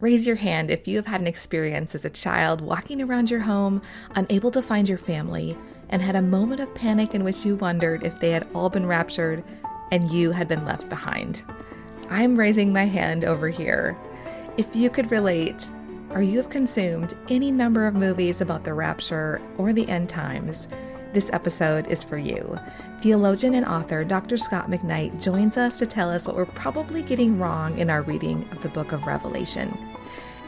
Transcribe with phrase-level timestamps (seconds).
[0.00, 3.40] Raise your hand if you have had an experience as a child walking around your
[3.40, 3.82] home,
[4.14, 5.58] unable to find your family,
[5.90, 8.86] and had a moment of panic in which you wondered if they had all been
[8.86, 9.44] raptured
[9.92, 11.42] and you had been left behind.
[12.08, 13.94] I'm raising my hand over here.
[14.56, 15.70] If you could relate,
[16.10, 20.66] or you have consumed any number of movies about the rapture or the end times,
[21.12, 22.58] this episode is for you.
[23.00, 24.36] Theologian and author Dr.
[24.36, 28.46] Scot McKnight joins us to tell us what we're probably getting wrong in our reading
[28.52, 29.76] of the book of Revelation.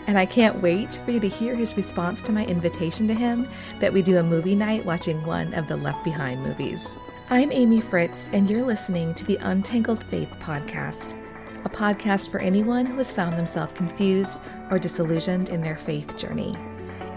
[0.07, 3.49] And I can't wait for you to hear his response to my invitation to him
[3.79, 6.99] that we do a movie night watching one of the Left Behind movies.
[7.31, 11.17] I'm Amy Fritz, and you're listening to the Untangled Faith Podcast,
[11.65, 16.55] a podcast for anyone who has found themselves confused or disillusioned in their faith journey.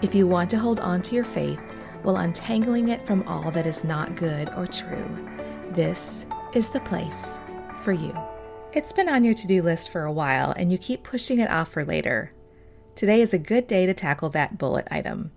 [0.00, 1.60] If you want to hold on to your faith
[2.06, 5.28] while untangling it from all that is not good or true,
[5.72, 7.36] this is the place
[7.78, 8.16] for you.
[8.72, 11.50] It's been on your to do list for a while, and you keep pushing it
[11.50, 12.30] off for later.
[12.94, 15.32] Today is a good day to tackle that bullet item.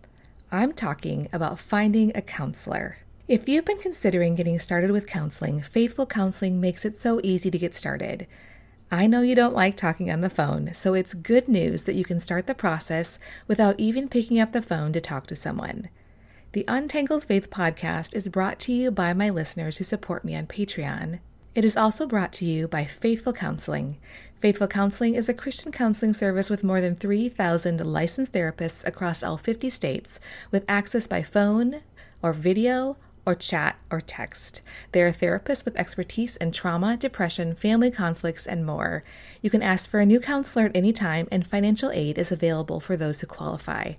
[0.51, 2.97] I'm talking about finding a counselor.
[3.27, 7.57] If you've been considering getting started with counseling, Faithful Counseling makes it so easy to
[7.57, 8.27] get started.
[8.91, 12.05] I know you don't like talking on the phone, so it's good news that you
[12.05, 13.17] can start the process
[13.47, 15.89] without even picking up the phone to talk to someone.
[16.51, 20.47] The Untangled Faith podcast is brought to you by my listeners who support me on
[20.47, 21.19] Patreon.
[21.53, 23.97] It is also brought to you by Faithful Counseling.
[24.39, 29.37] Faithful Counseling is a Christian counseling service with more than 3,000 licensed therapists across all
[29.37, 31.81] 50 states with access by phone
[32.23, 34.61] or video or chat or text.
[34.91, 39.03] They are therapists with expertise in trauma, depression, family conflicts, and more.
[39.43, 42.79] You can ask for a new counselor at any time, and financial aid is available
[42.79, 43.93] for those who qualify.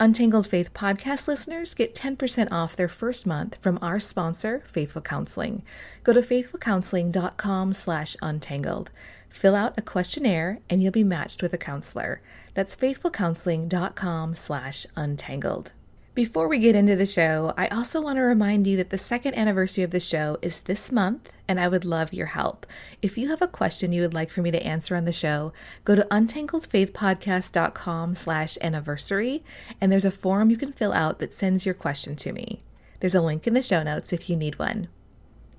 [0.00, 5.62] Untangled Faith podcast listeners get 10% off their first month from our sponsor, Faithful Counseling.
[6.02, 8.90] Go to faithfulcounseling.com slash untangled.
[9.30, 12.20] Fill out a questionnaire and you'll be matched with a counselor.
[12.54, 15.72] That's faithfulcounseling.com slash untangled.
[16.14, 19.34] Before we get into the show, I also want to remind you that the second
[19.34, 22.66] anniversary of the show is this month, and I would love your help.
[23.02, 25.52] If you have a question you would like for me to answer on the show,
[25.84, 29.42] go to untangledfaithpodcast.com slash anniversary,
[29.80, 32.62] and there's a form you can fill out that sends your question to me.
[33.00, 34.86] There's a link in the show notes if you need one.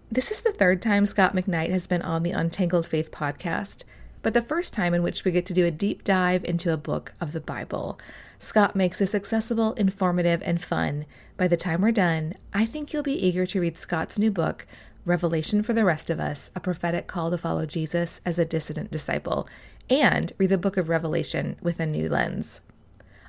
[0.09, 3.83] This is the third time Scot McKnight has been on the Untangled Faith podcast,
[4.21, 6.77] but the first time in which we get to do a deep dive into a
[6.77, 7.99] book of the Bible.
[8.39, 11.05] Scot makes this accessible, informative, and fun.
[11.37, 14.67] By the time we're done, I think you'll be eager to read Scot's new book,
[15.05, 18.91] Revelation for the Rest of Us A Prophetic Call to Follow Jesus as a Dissident
[18.91, 19.47] Disciple,
[19.89, 22.61] and read the book of Revelation with a new lens.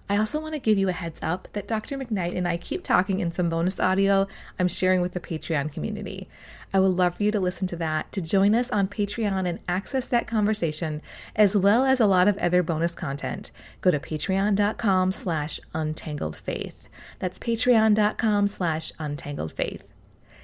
[0.09, 1.99] I also want to give you a heads up that Dr.
[1.99, 4.29] McKnight and I keep talking in some bonus audio
[4.59, 6.29] I'm sharing with the Patreon community.
[6.73, 9.59] I would love for you to listen to that, to join us on Patreon and
[9.67, 11.01] access that conversation,
[11.35, 13.51] as well as a lot of other bonus content.
[13.81, 16.75] Go to patreon.com slash untangledfaith.
[17.19, 19.83] That's patreon.com slash untangledfaith.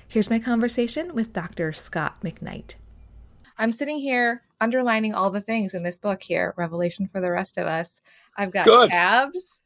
[0.09, 1.73] Here's my conversation with Dr.
[1.73, 2.75] Scot McKnight.
[3.59, 7.59] I'm sitting here underlining all the things in this book here, Revelation for the Rest
[7.59, 8.03] of Us.
[8.37, 8.91] I've got Good.
[8.91, 9.63] tabs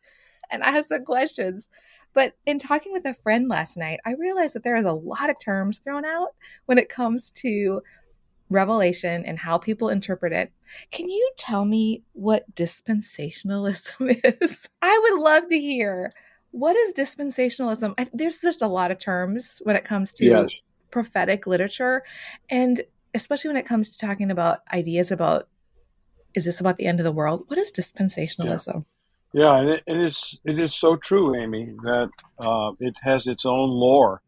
[0.50, 1.68] and I have some questions.
[2.14, 5.28] But in talking with a friend last night, I realized that there is a lot
[5.28, 6.28] of terms thrown out
[6.64, 7.82] when it comes to
[8.48, 10.52] Revelation and how people interpret it.
[10.90, 14.68] Can you tell me what dispensationalism is?
[14.80, 16.12] I would love to hear.
[16.52, 17.94] What is dispensationalism?
[17.98, 20.50] I, there's just a lot of terms when it comes to yes.
[20.90, 22.02] prophetic literature.
[22.48, 22.80] And
[23.16, 25.48] especially when it comes to talking about ideas about
[26.34, 27.44] is this about the end of the world?
[27.48, 28.74] What is dispensationalism?
[28.74, 28.80] Yeah.
[29.32, 33.44] Yeah, and it, it is it is so true, Amy, that uh, it has its
[33.44, 34.22] own lore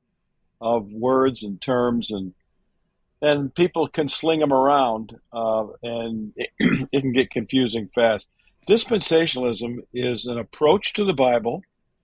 [0.60, 2.34] of words and terms, and
[3.22, 6.50] and people can sling them around, uh, and it,
[6.93, 8.26] it can get confusing fast.
[8.69, 11.62] Dispensationalism is an approach to the Bible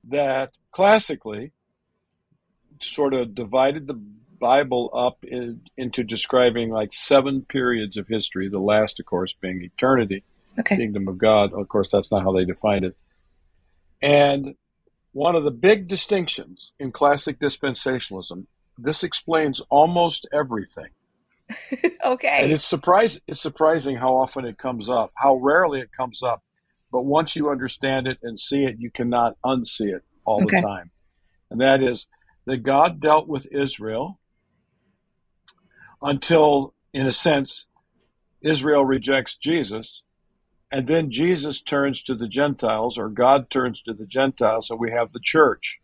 [0.09, 1.53] that classically
[2.81, 4.01] sort of divided the
[4.39, 9.63] Bible up in, into describing like seven periods of history, the last, of course, being
[9.63, 10.25] eternity
[10.59, 10.77] okay.
[10.77, 11.53] kingdom of God.
[11.53, 12.97] Of course, that's not how they defined it.
[14.03, 14.55] And
[15.13, 18.47] one of the big distinctions in classic dispensationalism,
[18.77, 20.89] this explains almost everything.
[22.05, 22.41] okay.
[22.43, 26.43] And it's surprise it's surprising how often it comes up, how rarely it comes up.
[26.91, 30.61] But once you understand it and see it, you cannot unsee it all okay.
[30.61, 30.91] the time.
[31.51, 32.07] And that is
[32.47, 34.19] that God dealt with Israel
[36.05, 37.67] until, in a sense,
[38.41, 40.05] Israel rejects Jesus
[40.75, 44.91] and then Jesus turns to the Gentiles, or God turns to the Gentiles, and we
[44.91, 45.81] have the church.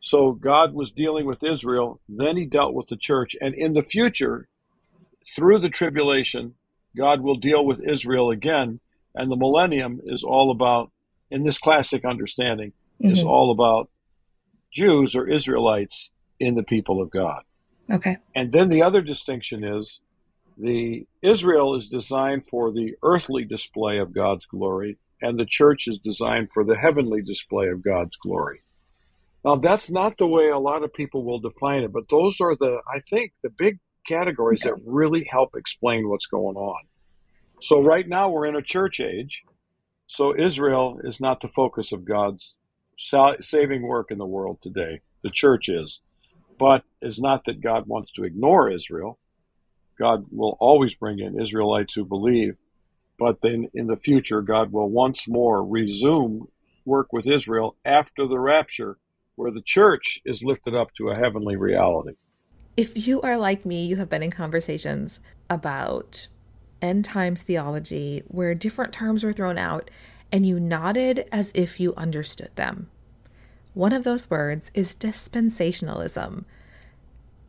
[0.00, 3.36] So God was dealing with Israel, then he dealt with the church.
[3.42, 4.48] And in the future,
[5.36, 6.54] through the tribulation,
[6.96, 8.80] God will deal with Israel again,
[9.14, 10.90] And the millennium is all about,
[11.30, 12.72] in this classic understanding,
[13.02, 13.12] mm-hmm.
[13.12, 13.90] is all about
[14.72, 16.10] Jews or Israelites
[16.40, 17.42] in the people of God.
[17.90, 18.16] Okay.
[18.34, 20.00] And then the other distinction is
[20.56, 25.98] the Israel is designed for the earthly display of God's glory, and the church is
[25.98, 28.60] designed for the heavenly display of God's glory.
[29.44, 32.56] Now, that's not the way a lot of people will define it, but those are
[32.56, 36.84] the, I think, the big categories that really help explain what's going on.
[37.60, 39.44] So, right now, we're in a church age.
[40.06, 42.56] So, Israel is not the focus of God's
[43.40, 45.00] saving work in the world today.
[45.22, 46.00] The church is.
[46.58, 49.18] But it's not that God wants to ignore Israel.
[49.98, 52.56] God will always bring in Israelites who believe.
[53.18, 56.48] But then in the future, God will once more resume
[56.84, 58.98] work with Israel after the rapture,
[59.36, 62.14] where the church is lifted up to a heavenly reality.
[62.76, 66.26] If you are like me, you have been in conversations about
[66.82, 69.90] end times theology where different terms were thrown out
[70.32, 72.90] and you nodded as if you understood them.
[73.74, 76.44] One of those words is dispensationalism.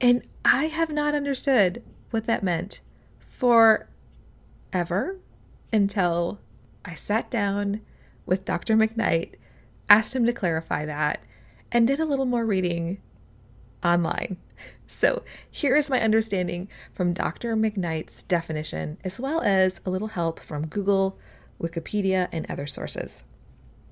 [0.02, 2.82] And I have not understood what that meant
[3.20, 3.88] for
[4.74, 5.18] ever
[5.72, 6.40] until
[6.84, 7.82] I sat down
[8.26, 8.76] with Dr.
[8.76, 9.36] McKnight,
[9.88, 11.22] asked him to clarify that,
[11.72, 13.02] and did a little more reading
[13.84, 14.38] online.
[14.88, 17.56] So here is my understanding from Dr.
[17.56, 21.20] McKnight's definition, as well as a little help from Google,
[21.62, 23.24] Wikipedia, and other sources.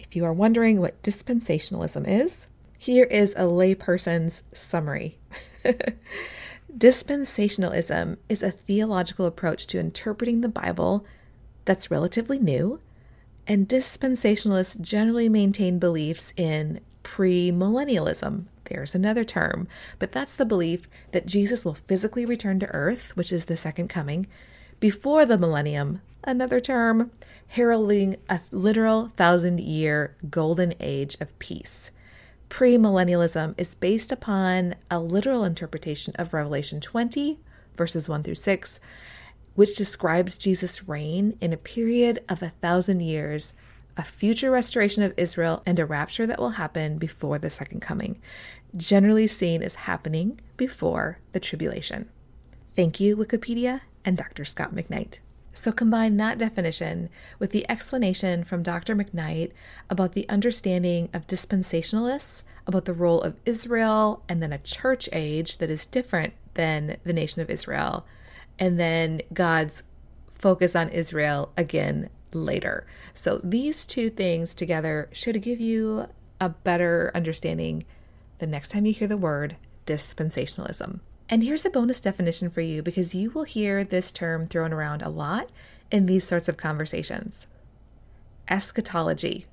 [0.04, 2.48] If you are wondering what dispensationalism is,
[2.78, 5.18] here is a layperson's summary.
[6.78, 11.06] Dispensationalism is a theological approach to interpreting the Bible
[11.66, 12.80] that's relatively new,
[13.48, 18.46] and dispensationalists generally maintain beliefs in premillennialism.
[18.66, 19.68] There's another term,
[20.00, 23.90] but that's the belief that Jesus will physically return to earth, which is the second
[23.90, 24.28] coming,
[24.80, 27.12] before the millennium, another term,
[27.54, 31.92] heralding a literal thousand year golden age of peace
[32.54, 37.40] premillennialism is based upon a literal interpretation of Revelation 20,
[37.76, 38.80] verses 1 through 6,
[39.56, 43.56] which describes Jesus' reign in a period of a thousand years,
[43.98, 48.22] a future restoration of Israel, and a rapture that will happen before the second coming,
[48.78, 52.08] generally seen as happening before the tribulation.
[52.76, 54.46] Thank you, Wikipedia and Dr.
[54.46, 55.22] Scot McKnight.
[55.54, 57.10] So combine that definition
[57.40, 58.96] with the explanation from Dr.
[58.96, 59.52] McKnight
[59.90, 65.58] about the understanding of dispensationalists, about the role of Israel, and then a church age
[65.58, 68.06] that is different than the nation of Israel,
[68.58, 69.84] and then God's
[70.32, 72.86] focus on Israel again later.
[73.14, 76.08] So these two things together should give you
[76.42, 77.86] a better understanding
[78.40, 81.00] the next time you hear the word dispensationalism.
[81.30, 85.02] And here's a bonus definition for you because you will hear this term thrown around
[85.02, 85.50] a lot
[85.92, 87.48] in these sorts of conversations
[88.50, 89.46] eschatology.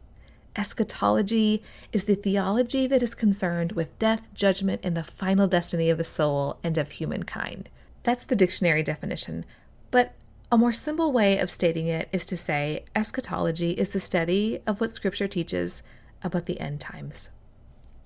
[0.56, 1.62] Eschatology
[1.92, 6.04] is the theology that is concerned with death, judgment, and the final destiny of the
[6.04, 7.68] soul and of humankind.
[8.02, 9.44] That's the dictionary definition.
[9.92, 10.14] But
[10.50, 14.80] a more simple way of stating it is to say eschatology is the study of
[14.80, 15.84] what Scripture teaches
[16.24, 17.30] about the end times.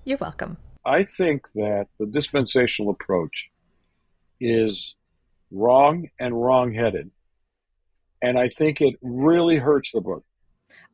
[0.03, 0.57] You're welcome.
[0.85, 3.49] I think that the dispensational approach
[4.39, 4.95] is
[5.51, 7.11] wrong and wrong-headed.
[8.21, 10.23] And I think it really hurts the book.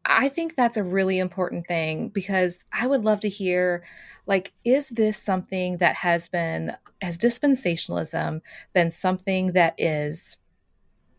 [0.06, 3.84] I think that's a really important thing because I would love to hear
[4.26, 8.42] like is this something that has been has dispensationalism
[8.74, 10.38] been something that is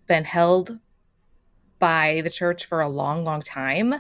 [0.07, 0.79] been held
[1.79, 3.95] by the church for a long long time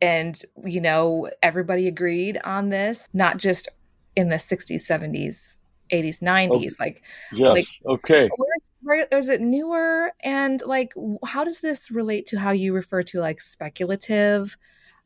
[0.00, 3.68] and you know everybody agreed on this not just
[4.16, 5.58] in the 60s 70s
[5.92, 8.28] 80s 90s like yes like, okay.
[8.36, 10.12] where, where is it newer?
[10.22, 10.92] And like
[11.24, 14.56] how does this relate to how you refer to like speculative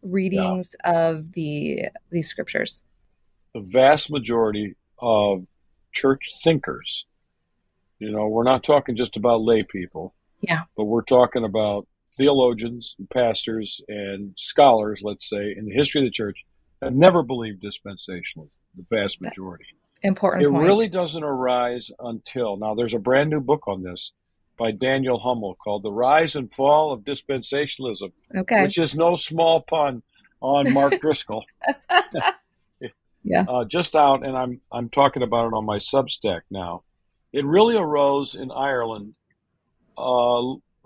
[0.02, 1.08] readings yeah.
[1.08, 2.82] of the these scriptures?
[3.54, 5.46] The vast majority of
[5.92, 7.06] church thinkers
[7.98, 10.62] you know we're not talking just about lay people yeah.
[10.76, 16.04] but we're talking about theologians and pastors and scholars let's say in the history of
[16.04, 16.44] the church
[16.82, 19.64] have never believed dispensationalism the vast majority
[20.02, 20.62] important it point.
[20.62, 24.12] really doesn't arise until now there's a brand new book on this
[24.58, 28.62] by daniel hummel called the rise and fall of dispensationalism okay.
[28.62, 30.02] which is no small pun
[30.40, 31.44] on mark driscoll.
[33.28, 33.44] Yeah.
[33.48, 36.84] Uh, just out and i'm i'm talking about it on my substack now.
[37.32, 39.14] It really arose in ireland
[39.98, 40.42] uh,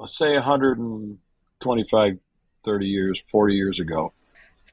[0.07, 2.19] say 125
[2.65, 4.15] 30 years 40 years ago.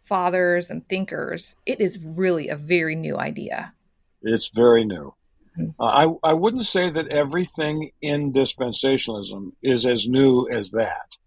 [0.05, 3.73] Fathers and thinkers it is really a very new idea
[4.21, 5.13] it's very new.
[5.55, 5.69] Hmm.
[5.79, 5.83] Uh,
[6.23, 11.17] I, I wouldn't say that everything in dispensationalism is as new as that,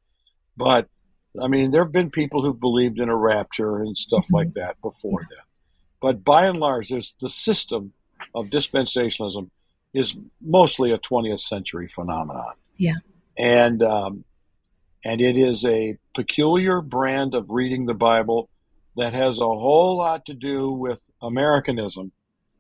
[0.57, 0.89] But
[1.41, 4.37] I mean, there have been people who believed in a rapture and stuff mm-hmm.
[4.37, 5.43] like that before yeah.
[6.01, 7.93] But by and large, there's the system
[8.35, 9.51] of dispensationalism
[9.93, 12.55] is mostly a 20th century phenomenon.
[12.77, 12.95] Yeah.
[13.37, 14.25] And um,
[15.05, 18.49] and it is a peculiar brand of reading the Bible
[18.97, 22.13] that has a whole lot to do with Americanism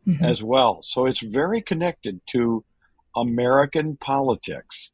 [0.06, 0.24] mm-hmm.
[0.24, 0.80] as well.
[0.82, 2.64] So it's very connected to
[3.16, 4.92] American politics.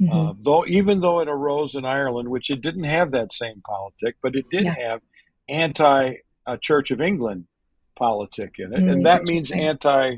[0.00, 0.12] Mm-hmm.
[0.12, 4.16] Uh, though even though it arose in Ireland, which it didn't have that same politic,
[4.22, 4.74] but it did yeah.
[4.78, 5.00] have
[5.48, 6.14] anti
[6.46, 7.46] uh, Church of England
[7.94, 10.16] politic in it, mm, and that means anti,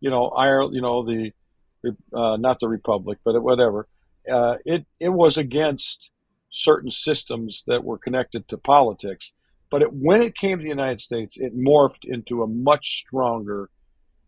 [0.00, 1.32] you know, Ireland, you know, the
[2.12, 3.86] uh, not the Republic, but whatever.
[4.30, 6.10] Uh, it it was against
[6.50, 9.32] certain systems that were connected to politics,
[9.74, 13.70] but it, when it came to the United States, it morphed into a much stronger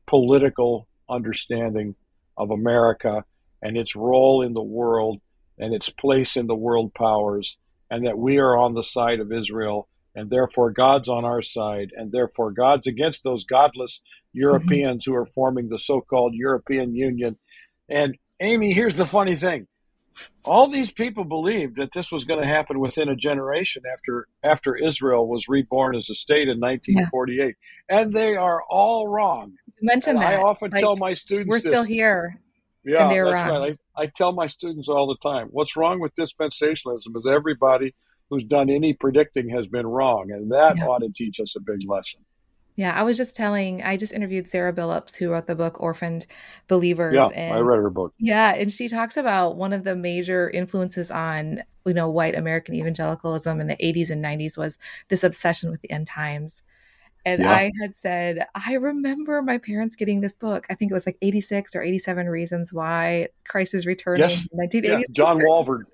[0.05, 1.95] political understanding
[2.37, 3.25] of America
[3.63, 5.21] and its role in the world
[5.57, 9.31] and its place in the world powers, and that we are on the side of
[9.31, 14.01] Israel, and therefore God's on our side, and therefore God's against those godless
[14.33, 15.13] Europeans mm-hmm.
[15.13, 17.39] who are forming the so called European Union.
[17.89, 19.69] And Amy, here's the funny thing
[20.45, 24.77] all these people believed that this was going to happen within a generation after after
[24.77, 27.57] Israel was reborn as a state in 1948,
[27.91, 28.01] yeah.
[28.01, 29.55] and they are all wrong.
[29.67, 30.35] You mentioned that.
[30.35, 32.41] I often like, tell my students, "We're still here."
[32.85, 33.63] Yeah, that's wrong.
[33.63, 33.79] right.
[33.97, 37.95] I, I tell my students all the time, "What's wrong with dispensationalism is everybody
[38.31, 40.87] who's done any predicting has been wrong, and that yeah.
[40.87, 42.26] ought to teach us a big lesson."
[42.77, 46.27] Yeah, I was just telling, I just interviewed Sara Billups, who wrote the book Orphaned
[46.69, 47.15] Believers.
[47.15, 48.13] Yeah, and, I read her book.
[48.19, 52.75] Yeah, and she talks about one of the major influences on, you know, white American
[52.75, 54.79] evangelicalism in the 80s and 90s was
[55.09, 56.63] this obsession with the end times.
[57.25, 57.51] And yeah.
[57.51, 60.65] I had said, I remember my parents getting this book.
[60.71, 64.47] I think it was like 86 or 87 Reasons Why Christ is Returning yes.
[64.53, 65.09] 1986.
[65.09, 65.13] Yeah.
[65.13, 65.85] John Walvoord.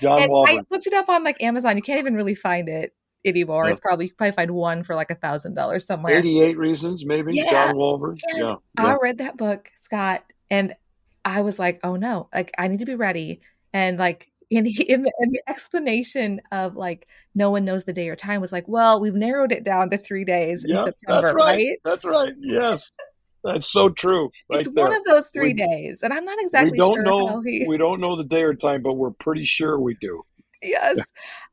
[0.00, 0.48] John and Walvoord.
[0.48, 1.76] I looked it up on like Amazon.
[1.76, 3.68] You can't even really find it anymore.
[3.68, 6.14] It's probably you probably find one for like a thousand dollars somewhere.
[6.14, 7.32] Eighty eight reasons, maybe.
[7.34, 7.50] Yeah.
[7.50, 8.18] John Walvoord.
[8.34, 8.56] Yeah.
[8.76, 10.74] I read that book, Scot, and
[11.24, 13.40] I was like, oh no, like I need to be ready.
[13.72, 18.08] And like in, in, the, in the explanation of like no one knows the day
[18.08, 21.34] or time was like, well, we've narrowed it down to three days in September, that's
[21.34, 21.44] right.
[21.44, 21.78] right?
[21.84, 22.32] That's right.
[22.40, 22.90] Yes.
[23.42, 24.30] That's so true.
[24.50, 24.84] Right it's there.
[24.84, 27.40] one of those three we, days, and I'm not exactly we don't sure know.
[27.40, 27.64] He...
[27.66, 30.24] We don't know the day or time, but we're pretty sure we do.
[30.62, 30.98] Yes.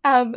[0.03, 0.35] um,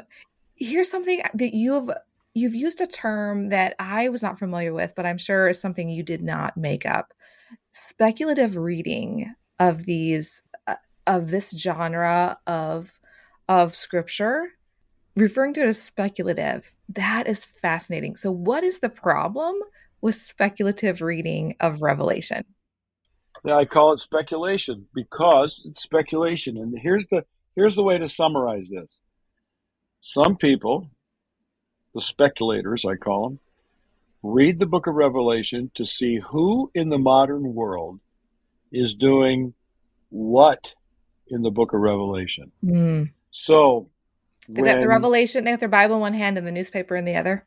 [0.61, 1.91] here's something that you've
[2.35, 5.89] you've used a term that I was not familiar with, but I'm sure is something
[5.89, 7.13] you did not make up.
[7.73, 10.77] Speculative reading of these uh,
[11.07, 13.01] of this genre of
[13.49, 14.51] of scripture
[15.17, 16.73] referring to it as speculative.
[16.89, 18.17] That is fascinating.
[18.17, 19.57] So what is the problem
[20.01, 22.45] with speculative reading of Revelation?
[23.45, 26.57] Yeah, I call it speculation because it's speculation.
[26.57, 27.25] And here's the
[27.57, 29.01] here's the way to summarize this.
[30.01, 30.91] Some people,
[31.95, 33.39] the speculators, I call them,
[34.23, 38.01] read the book of Revelation to see who in the modern world
[38.73, 39.55] is doing
[40.09, 40.75] what
[41.29, 42.51] in the book of Revelation.
[42.65, 43.11] Mm.
[43.31, 43.91] So,
[44.49, 47.05] they got the Revelation, they have their Bible in one hand and the newspaper in
[47.05, 47.47] the other.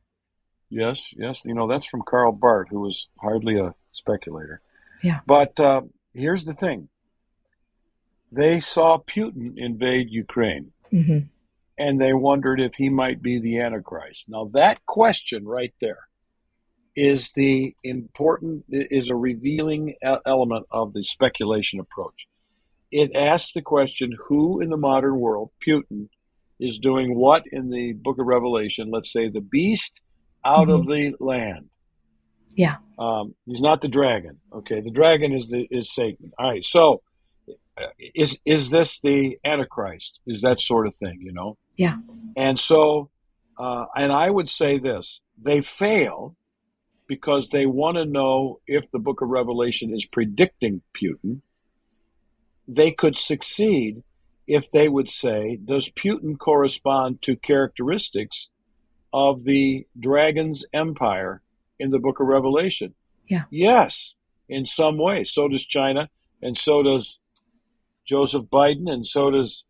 [0.70, 1.42] Yes, yes.
[1.46, 4.62] You know, that's from Karl Barth, who was hardly a speculator.
[5.04, 5.20] Yeah.
[5.28, 5.82] But uh,
[6.14, 6.90] here's the thing
[8.32, 10.72] they saw Putin invade Ukraine.
[10.92, 11.28] Mm-hmm
[11.78, 14.26] and they wondered if he might be the Antichrist.
[14.28, 16.08] Now, that question right there
[16.96, 22.28] is the important, is a revealing element of the speculation approach.
[22.92, 26.10] It asks the question who in the modern world, Putin,
[26.60, 28.92] is doing what in the book of Revelation?
[28.92, 30.02] Let's say the beast
[30.46, 30.76] out mm-hmm.
[30.76, 31.70] of the land.
[32.56, 32.76] Yeah.
[33.00, 34.40] Um, he's not the dragon.
[34.54, 34.80] Okay.
[34.80, 36.32] The dragon is the is Satan.
[36.38, 36.64] All right.
[36.64, 37.02] So
[38.14, 40.20] is is this the antichrist?
[40.26, 41.58] Is that sort of thing you know?
[41.76, 41.98] Yeah.
[42.36, 43.10] And so
[43.58, 46.36] uh, and i would say this they fail
[47.08, 51.42] because they want to know if the book of revelation is predicting putin.
[52.68, 54.04] They could succeed
[54.48, 58.50] if they would say does putin correspond to characteristics
[59.12, 61.42] of the dragon's empire
[61.80, 62.96] in the book of revelation?
[63.28, 63.44] Yeah.
[63.52, 64.16] Yes
[64.50, 65.24] in some way.
[65.24, 66.10] So does china
[66.42, 67.20] and so does
[68.06, 69.64] Joseph Biden, and so does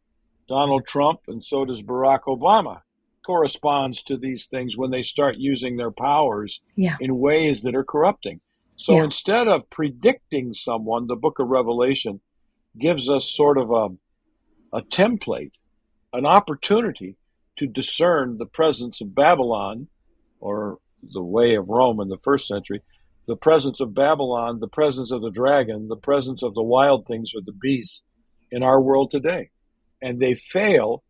[0.48, 2.82] Donald Trump, and so does Barack Obama.
[3.26, 6.98] Corresponds to these things when they start using their powers yeah.
[7.00, 8.42] in ways that are corrupting.
[8.76, 9.06] So yeah.
[9.06, 12.20] instead of predicting someone, the book of Revelation
[12.78, 15.52] gives us sort of a, a template,
[16.12, 17.16] an opportunity
[17.56, 19.88] to discern the presence of Babylon
[20.40, 22.82] or the way of Rome in the first century,
[23.26, 27.32] the presence of Babylon, the presence of the dragon, the presence of the wild things
[27.34, 28.04] or the beasts
[28.54, 29.50] in our world today.
[30.02, 31.04] And they fail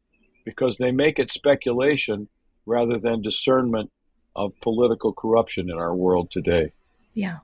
[0.45, 2.29] because they make it speculation
[2.65, 3.91] rather than discernment
[4.35, 6.71] of political corruption in our world today.
[7.13, 7.39] Yeah.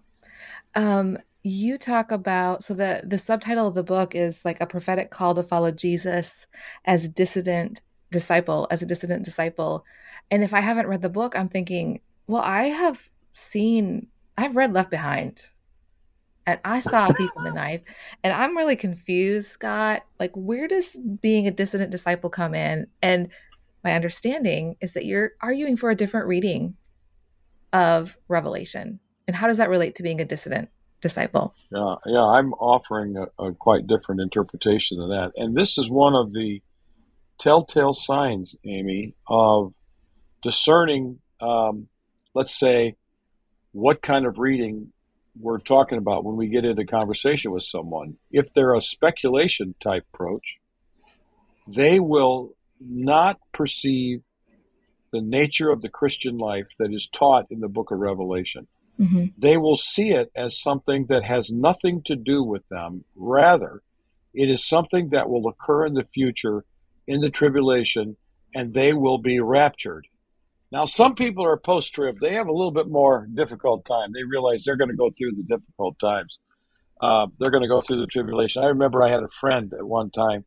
[0.74, 5.10] Um, you talk about so the the subtitle of the book is like a prophetic
[5.10, 6.48] call to follow Jesus
[6.86, 9.86] as dissident disciple, as a dissident disciple.
[10.32, 14.74] And if I haven't read the book, I'm thinking, well, I have seen I've read
[14.74, 15.46] Left Behind
[16.50, 17.84] and I saw a thief in the night,
[18.24, 20.04] and I'm really confused, Scot.
[20.20, 22.88] Like, where does being a dissident disciple come in?
[23.02, 23.30] And
[23.84, 26.76] my understanding is that you're arguing for a different reading
[27.72, 29.00] of Revelation.
[29.28, 30.70] And how does that relate to being a dissident
[31.02, 31.54] disciple?
[31.72, 35.32] Yeah, yeah, I'm offering a, a quite different interpretation of that.
[35.36, 36.62] And this is one of the
[37.40, 39.74] telltale signs, Amy, of
[40.42, 41.88] discerning, um,
[42.34, 42.96] let's say,
[43.72, 44.92] what kind of reading
[45.40, 48.18] we're talking about when we get into conversation with someone.
[48.32, 50.60] If they're a speculation type approach,
[51.68, 54.22] they will not perceive
[55.12, 58.68] the nature of the Christian life that is taught in the book of Revelation.
[59.00, 59.26] Mm-hmm.
[59.38, 63.06] They will see it as something that has nothing to do with them.
[63.16, 63.82] Rather,
[64.34, 66.66] it is something that will occur in the future
[67.08, 68.18] in the tribulation,
[68.54, 70.06] and they will be raptured.
[70.72, 72.18] Now, some people are post trib.
[72.22, 74.12] They have a little bit more difficult time.
[74.14, 76.38] They realize they're going to go through the difficult times.
[77.02, 78.64] Uh, they're going to go through the tribulation.
[78.64, 80.46] I remember I had a friend at one time,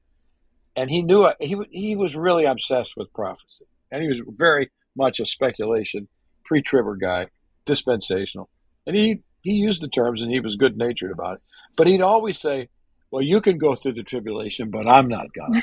[0.77, 1.37] and he knew it.
[1.41, 6.09] He, he was really obsessed with prophecy, and he was very much a speculation,
[6.45, 7.29] pre tribber guy,
[7.65, 8.49] dispensational.
[8.87, 11.43] And he, he used the terms and he was good natured about it.
[11.77, 12.69] But he'd always say,
[13.11, 15.53] Well, you can go through the tribulation, but I'm not going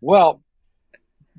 [0.00, 0.42] well,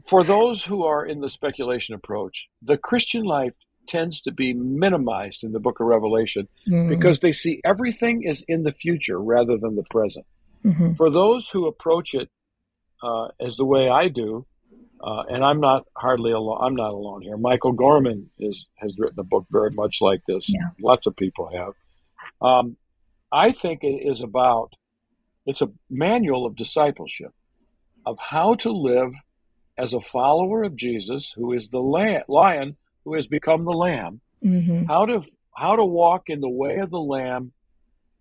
[0.07, 3.53] for those who are in the speculation approach, the Christian life
[3.87, 6.89] tends to be minimized in the book of Revelation mm.
[6.89, 10.25] because they see everything is in the future rather than the present.
[10.65, 10.93] Mm-hmm.
[10.93, 12.29] For those who approach it
[13.03, 14.45] uh, as the way I do,
[15.01, 16.59] uh, and I'm not hardly alone.
[16.61, 17.37] I'm not alone here.
[17.37, 20.49] Michael Gorman is has written a book very much like this.
[20.49, 20.69] Yeah.
[20.81, 21.73] Lots of people have.
[22.41, 22.77] Um,
[23.31, 24.73] I think it is about.
[25.45, 27.31] It's a manual of discipleship,
[28.05, 29.11] of how to live
[29.77, 31.79] as a follower of Jesus, who is the
[32.27, 34.85] lion who has become the lamb, mm-hmm.
[34.85, 35.23] how to
[35.55, 37.51] how to walk in the way of the lamb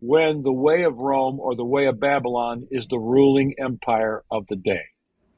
[0.00, 4.46] when the way of Rome or the way of Babylon is the ruling empire of
[4.48, 4.84] the day.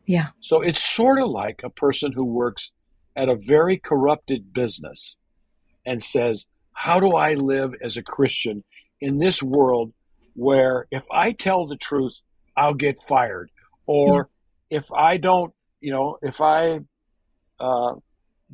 [0.06, 0.28] Yeah.
[0.40, 2.72] So it's sort of like a person who works
[3.16, 5.16] at a very corrupted business
[5.84, 8.64] and says, How do I live as a Christian
[9.00, 9.92] in this world
[10.34, 12.20] where if I tell the truth,
[12.56, 13.50] I'll get fired?
[13.86, 14.28] Or
[14.70, 14.78] yeah.
[14.78, 16.80] if I don't you know, if I
[17.60, 17.94] uh,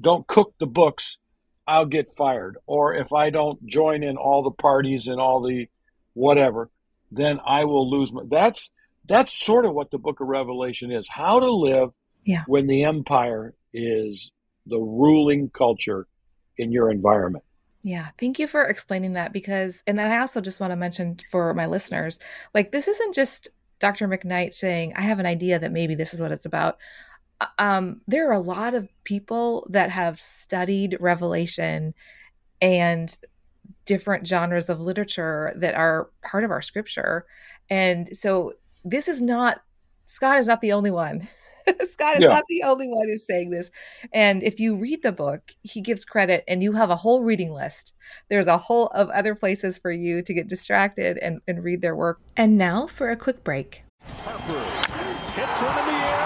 [0.00, 1.18] don't cook the books,
[1.66, 2.58] I'll get fired.
[2.66, 5.68] Or if I don't join in all the parties and all the
[6.12, 6.70] whatever,
[7.10, 8.22] then I will lose my.
[8.28, 8.70] That's
[9.06, 11.90] that's sort of what the Book of Revelation is: how to live
[12.24, 12.44] yeah.
[12.46, 14.30] when the empire is
[14.66, 16.06] the ruling culture
[16.56, 17.44] in your environment.
[17.82, 21.18] Yeah, thank you for explaining that because, and then I also just want to mention
[21.30, 22.18] for my listeners,
[22.54, 24.08] like this isn't just Dr.
[24.08, 26.78] McKnight saying, I have an idea that maybe this is what it's about
[27.58, 31.94] um, there are a lot of people that have studied Revelation
[32.60, 33.16] and
[33.84, 37.26] different genres of literature that are part of our scripture.
[37.68, 39.62] And so this is not,
[40.06, 41.28] Scot is not the only one.
[41.86, 42.28] Scot is yeah.
[42.28, 43.70] not the only one who's saying this.
[44.12, 47.52] And if you read the book, he gives credit and you have a whole reading
[47.52, 47.94] list.
[48.28, 51.96] There's a whole of other places for you to get distracted and, and read their
[51.96, 52.20] work.
[52.36, 53.82] And now for a quick break.
[54.18, 54.60] Harper
[55.32, 56.23] hits one in the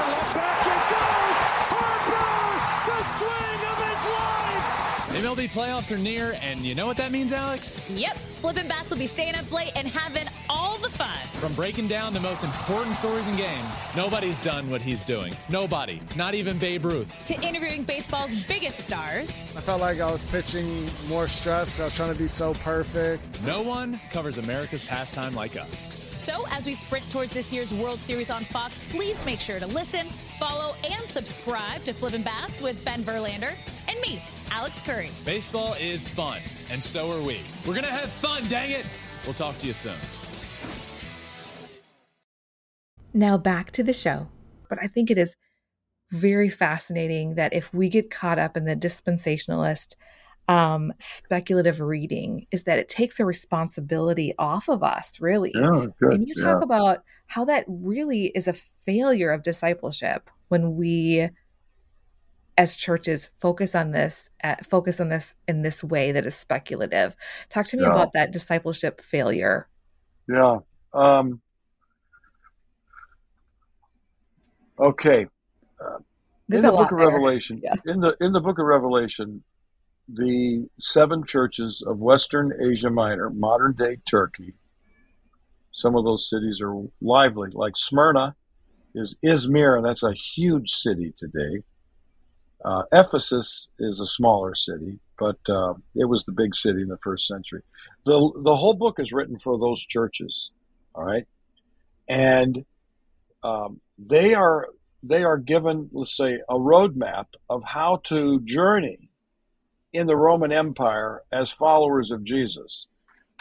[5.39, 7.81] MLB playoffs are near, and you know what that means, Alex?
[7.91, 8.17] Yep.
[8.17, 11.17] Flippin' Bats will be staying up late and having all the fun.
[11.41, 15.33] From breaking down the most important stories and games, nobody's done what he's doing.
[15.49, 17.15] Nobody, not even Babe Ruth.
[17.27, 19.53] To interviewing baseball's biggest stars.
[19.57, 21.79] I felt like I was pitching more stress.
[21.79, 23.41] I was trying to be so perfect.
[23.45, 26.08] No one covers America's pastime like us.
[26.19, 29.67] So, as we sprint towards this year's World Series on Fox, please make sure to
[29.69, 33.55] listen, follow, and subscribe to Flippin' Bats with Ben Verlander
[33.89, 35.13] and me, Alex Curry.
[35.25, 37.41] Baseball is fun, and so are we.
[37.65, 38.85] We're going to have fun, dang it.
[39.25, 39.95] We'll talk to you soon.
[43.15, 44.29] Now back to the show.
[44.69, 45.37] But I think it is
[46.11, 49.95] very fascinating that if we get caught up in the dispensationalist
[50.49, 55.53] um, speculative reading, is that it takes a responsibility off of us, really.
[55.55, 56.15] Yeah, good.
[56.15, 56.65] And you talk yeah.
[56.65, 61.29] about how that really is a failure of discipleship when we
[62.57, 67.15] as churches focus on this uh, focus on this in this way that is speculative
[67.51, 67.91] talk to me yeah.
[67.91, 69.69] about that discipleship failure
[70.29, 70.57] yeah
[70.93, 71.41] um,
[74.81, 75.27] okay
[75.81, 75.99] uh,
[76.49, 76.99] There's in the book of.
[76.99, 77.75] Revelation, Yeah.
[77.87, 79.45] in the in the book of Revelation,
[80.09, 84.55] the seven churches of Western Asia Minor, modern day Turkey.
[85.71, 88.35] Some of those cities are lively, like Smyrna
[88.95, 91.63] is Izmir, and that's a huge city today.
[92.65, 96.99] Uh, Ephesus is a smaller city, but uh, it was the big city in the
[96.99, 97.63] first century.
[98.05, 100.51] the The whole book is written for those churches,
[100.95, 101.27] all right,
[102.09, 102.65] and
[103.45, 104.69] um, they are
[105.03, 109.08] they are given, let's say, a roadmap of how to journey
[109.93, 112.87] in the Roman Empire as followers of Jesus.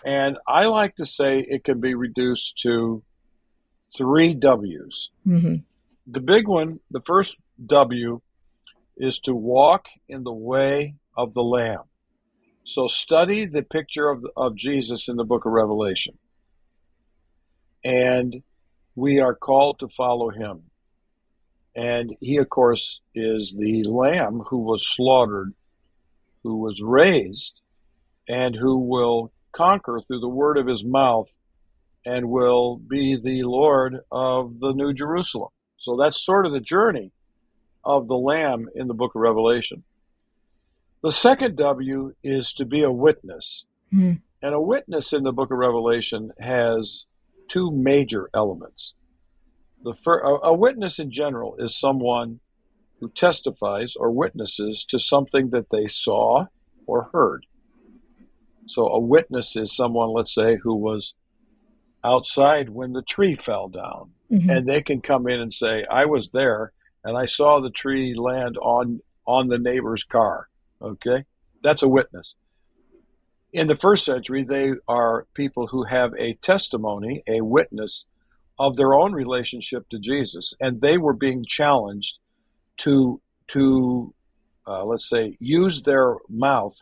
[0.05, 3.03] And I like to say it can be reduced to
[3.95, 5.09] three W's.
[5.25, 5.63] Mhm.
[6.05, 8.21] The big one, the first W,
[8.95, 11.83] is to walk in the way of the Lamb.
[12.63, 16.17] So study the picture of, of Jesus in the book of Revelation.
[17.83, 18.43] And
[18.95, 20.63] we are called to follow him.
[21.75, 25.53] And he, of course, is the lamb who was slaughtered,
[26.43, 27.61] who was raised,
[28.27, 31.33] and who will conquer through the word of his mouth
[32.05, 35.49] and will be the Lord of the New Jerusalem.
[35.77, 37.11] So that's sort of the journey
[37.83, 39.83] of the lamb in the book of Revelation.
[41.03, 43.65] The second W is to be a witness.
[43.91, 44.13] Hmm.
[44.41, 47.05] And a witness in the book of Revelation has
[47.47, 48.93] two major elements.
[49.83, 52.39] The fir- a, a witness in general is someone
[52.99, 56.45] who testifies or witnesses to something that they saw
[56.85, 57.45] or heard.
[58.65, 61.13] So a witness is someone, let's say, who was
[62.03, 64.57] outside when the tree fell down, Mhm.
[64.57, 68.13] and they can come in and say, "I was there and I saw the tree
[68.13, 70.47] land on on the neighbor's car."
[70.81, 71.25] Okay,
[71.61, 72.35] that's a witness.
[73.51, 78.05] In the first century, they are people who have a testimony, a witness
[78.59, 82.19] of their own relationship to Jesus, and they were being challenged
[82.77, 84.13] to to
[84.65, 86.81] uh, let's say use their mouth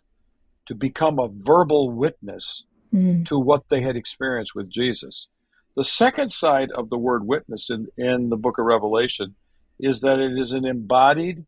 [0.66, 3.26] to become a verbal witness Mhm.
[3.28, 5.28] to what they had experienced with Jesus.
[5.76, 9.36] The second side of the word witness in, in the book of Revelation
[9.80, 11.46] is that it is an embodied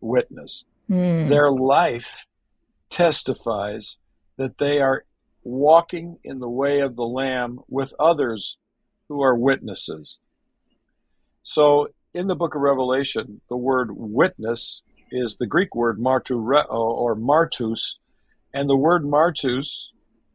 [0.00, 0.64] witness.
[0.88, 1.28] Mm.
[1.28, 2.24] Their life
[2.88, 3.98] testifies
[4.36, 5.04] that they are
[5.44, 8.56] walking in the way of the Lamb with others
[9.08, 10.18] who are witnesses.
[11.42, 17.16] So in the book of Revelation, the word witness is the Greek word martureo or
[17.16, 17.96] martus,
[18.52, 19.88] and the word martus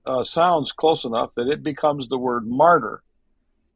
[0.06, 3.04] uh, sounds close enough that it becomes the word martyr.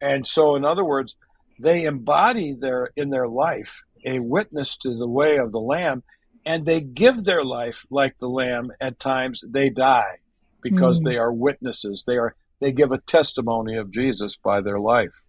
[0.02, 1.16] And so, in other words,
[1.60, 6.04] they embody their in their life a witness to the way of the Lamb,
[6.46, 8.72] and they give their life like the Lamb.
[8.80, 10.20] At times, they die
[10.62, 11.06] because Mm.
[11.06, 12.06] they are witnesses.
[12.08, 15.22] They are they give a testimony of Jesus by their life.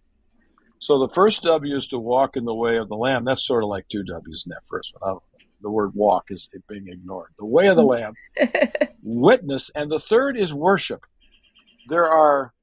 [0.81, 3.23] So the first W is to walk in the way of the Lamb.
[3.23, 5.19] That's sort of like two W's in that first one.
[5.61, 7.29] The word walk is being ignored.
[7.37, 8.13] The way of the Lamb,
[9.03, 11.05] witness, and the third is worship.
[11.87, 12.53] There are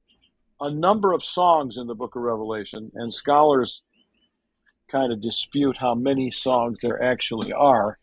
[0.59, 3.83] a number of songs in the book of Revelation, and scholars
[4.91, 7.99] kind of dispute how many songs there actually are.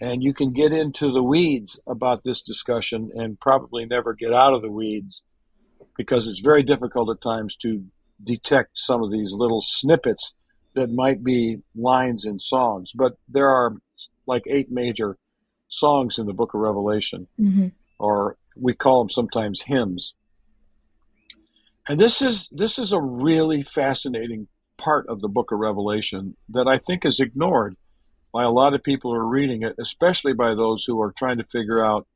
[0.00, 4.54] And you can get into the weeds about this discussion and probably never get out
[4.54, 5.22] of the weeds
[5.98, 7.84] because it's very difficult at times to
[8.24, 10.32] detect some of these little snippets
[10.74, 12.90] that might be lines in songs.
[12.94, 13.76] But there are
[14.26, 15.16] like eight major
[15.68, 17.72] songs in the book of Revelation Mhm.
[17.98, 20.14] or we call them sometimes hymns.
[21.88, 26.66] And this is this is a really fascinating part of the book of Revelation that
[26.66, 27.76] I think is ignored
[28.32, 31.38] by a lot of people who are reading it, especially by those who are trying
[31.38, 32.06] to figure out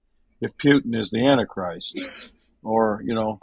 [0.41, 2.33] if Putin is the Antichrist.
[2.63, 3.39] Or, you know,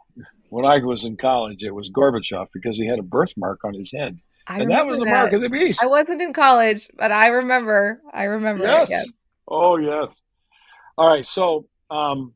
[0.56, 3.92] when I was in college, it was Gorbachev because he had a birthmark on his
[3.92, 4.20] head.
[4.48, 5.84] I and that was remember the mark of the beast.
[5.84, 8.00] I wasn't in college, but I remember.
[8.14, 8.64] I remember.
[8.64, 8.90] it, Yes.
[8.90, 9.08] yes.
[9.50, 10.08] Oh, yes.
[10.98, 11.26] All right.
[11.26, 12.36] So, um,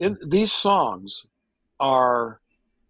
[0.00, 1.26] in, these songs
[1.78, 2.40] are,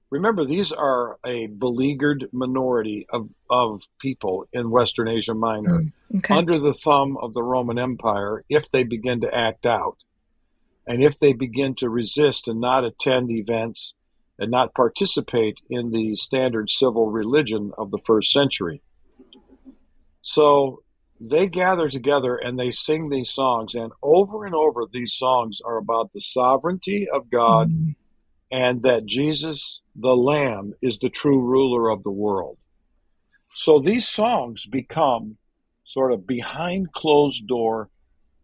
[0.09, 5.85] remember, these are a beleaguered minority of, of people in Western Asia Minor
[6.17, 6.35] Okay.
[6.35, 9.99] under the thumb of the Roman Empire if they begin to act out.
[10.87, 13.93] And if they begin to resist and not attend events
[14.39, 18.81] and not participate in the standard civil religion of the first century.
[20.23, 20.83] So
[21.21, 25.77] they gather together and they sing these songs, and over and over, these songs are
[25.77, 27.97] about the sovereignty of God Mm.
[28.51, 32.57] and that Jesus, the Lamb, is the true ruler of the world.
[33.55, 35.39] So these songs become
[35.85, 37.91] sort of behind closed door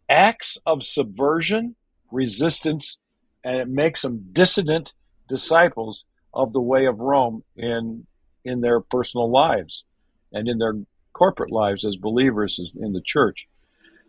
[0.08, 1.76] acts of subversion,
[2.10, 2.98] resistance,
[3.44, 4.92] and it makes them dissident
[5.28, 8.06] disciples of the way of Rome in
[8.44, 9.84] in their personal lives
[10.32, 10.74] and in their
[11.12, 13.46] corporate lives as believers in the church.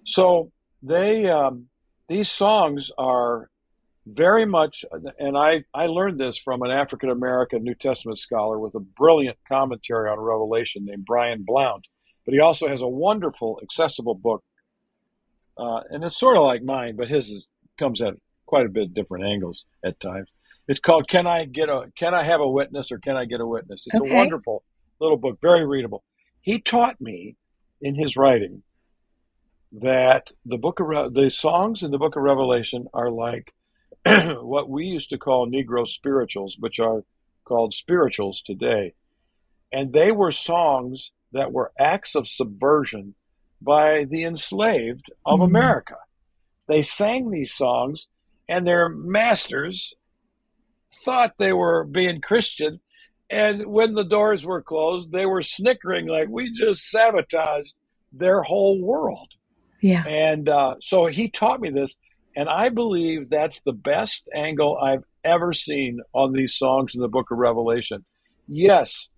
[0.04, 0.52] So
[0.82, 1.68] they um,
[2.08, 3.50] these songs are
[4.06, 4.86] very much,
[5.18, 9.38] and I, I learned this from an African American New Testament scholar with a brilliant
[9.48, 11.88] commentary on Revelation named Brian Blount.
[12.24, 14.44] But he also has a wonderful, accessible book,
[15.58, 17.48] uh, and it's sort of like mine, but his is,
[17.78, 20.30] comes at quite a bit different angles at times.
[20.68, 23.40] It's called "Can I Get a Can I Have a Witness or Can I Get
[23.40, 24.12] a Witness?" It's okay.
[24.12, 24.64] a wonderful
[25.00, 26.04] little book, very readable.
[26.42, 27.36] He taught me
[27.82, 28.64] in his writing
[29.72, 33.54] that the book of Re- the songs in the book of Revelation are like
[34.06, 37.04] what we used to call Negro spirituals, which are
[37.44, 38.94] called spirituals today.
[39.72, 43.16] And they were songs that were acts of subversion
[43.62, 45.56] by the enslaved of mm-hmm.
[45.56, 45.96] America.
[46.68, 48.08] They sang these songs,
[48.48, 49.94] and their masters
[51.04, 52.80] thought they were being Christian.
[53.30, 57.74] And when the doors were closed, they were snickering like we just sabotaged
[58.12, 59.34] their whole world.
[59.82, 60.06] Yeah.
[60.06, 61.96] And uh, so he taught me this.
[62.36, 67.08] And I believe that's the best angle I've ever seen on these songs in the
[67.08, 68.06] book of Revelation.
[68.48, 69.10] Yes,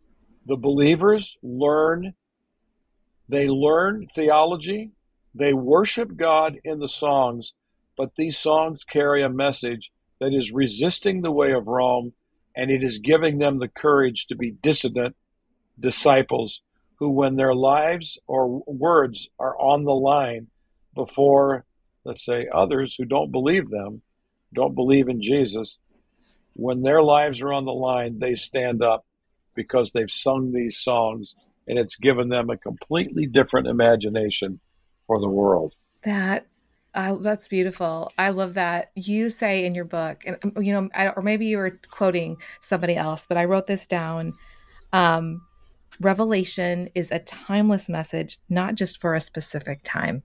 [0.46, 2.14] the believers learn,
[3.28, 4.92] they learn theology,
[5.36, 7.54] they worship God in the songs,
[7.98, 12.14] but these songs carry a message that is resisting the way of Rome
[12.56, 15.16] and it is giving them the courage to be dissident
[15.80, 16.62] disciples
[16.96, 20.48] who, when their lives or words are on the line
[20.96, 21.66] before
[22.08, 24.02] let's say, others who don't believe them,
[24.54, 25.78] don't believe in Jesus,
[26.54, 29.06] when their lives are on the line, they stand up
[29.54, 31.36] because they've sung these songs
[31.68, 34.62] and it's given them a completely different imagination
[35.06, 35.74] for the world.
[36.04, 36.48] That
[36.94, 38.12] uh, that's beautiful.
[38.18, 38.92] I love that.
[38.96, 42.38] You say in your book, and um, you know, I, or maybe you were quoting
[42.62, 44.34] somebody else, but I wrote this down.
[44.94, 45.42] Um,
[46.00, 50.24] Revelation is a timeless message, not just for a specific time.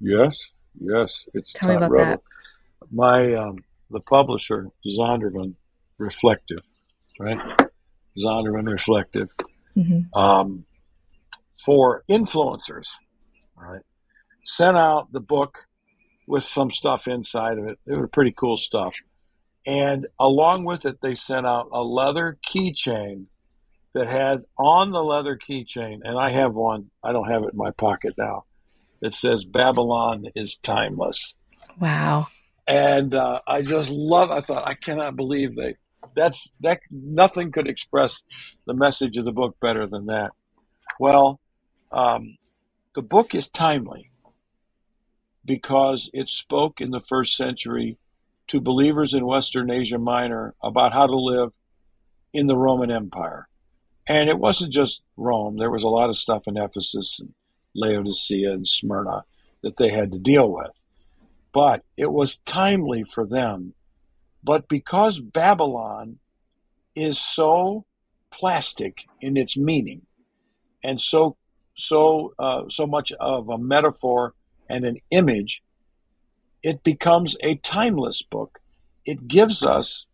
[0.00, 0.38] Yes.
[0.80, 2.20] Yes, it's Tell me about that.
[2.90, 3.58] My um,
[3.90, 5.54] the publisher Zondervan
[5.98, 6.60] Reflective,
[7.18, 7.38] right?
[8.18, 9.30] Zondervan Reflective
[9.76, 10.18] mm-hmm.
[10.18, 10.64] um,
[11.64, 12.88] for influencers,
[13.56, 13.82] right?
[14.44, 15.66] Sent out the book
[16.26, 17.78] with some stuff inside of it.
[17.86, 18.94] It was pretty cool stuff.
[19.66, 23.26] And along with it, they sent out a leather keychain
[23.94, 26.90] that had on the leather keychain, and I have one.
[27.02, 28.44] I don't have it in my pocket now
[29.00, 31.34] that says Babylon is timeless.
[31.80, 32.28] Wow.
[32.66, 34.30] And uh, I just love.
[34.30, 35.76] I thought I cannot believe they.
[36.14, 36.80] That's that.
[36.90, 38.22] Nothing could express
[38.66, 40.30] the message of the book better than that.
[40.98, 41.40] Well,
[41.92, 42.36] um,
[42.94, 44.10] the book is timely
[45.44, 47.98] because it spoke in the first century
[48.48, 51.52] to believers in Western Asia Minor about how to live
[52.32, 53.48] in the Roman Empire.
[54.06, 57.32] And it wasn't just Rome, there was a lot of stuff in Ephesus and
[57.74, 59.24] Laodicea and Smyrna
[59.62, 60.70] that they had to deal with.
[61.52, 63.74] But it was timely for them.
[64.42, 66.18] But because Babylon
[66.94, 67.86] is so
[68.30, 70.02] plastic in its meaning
[70.82, 71.36] and so
[71.76, 74.34] so uh, so much of a metaphor
[74.68, 75.62] and an image,
[76.62, 78.60] it becomes a timeless book.
[79.04, 80.06] It gives us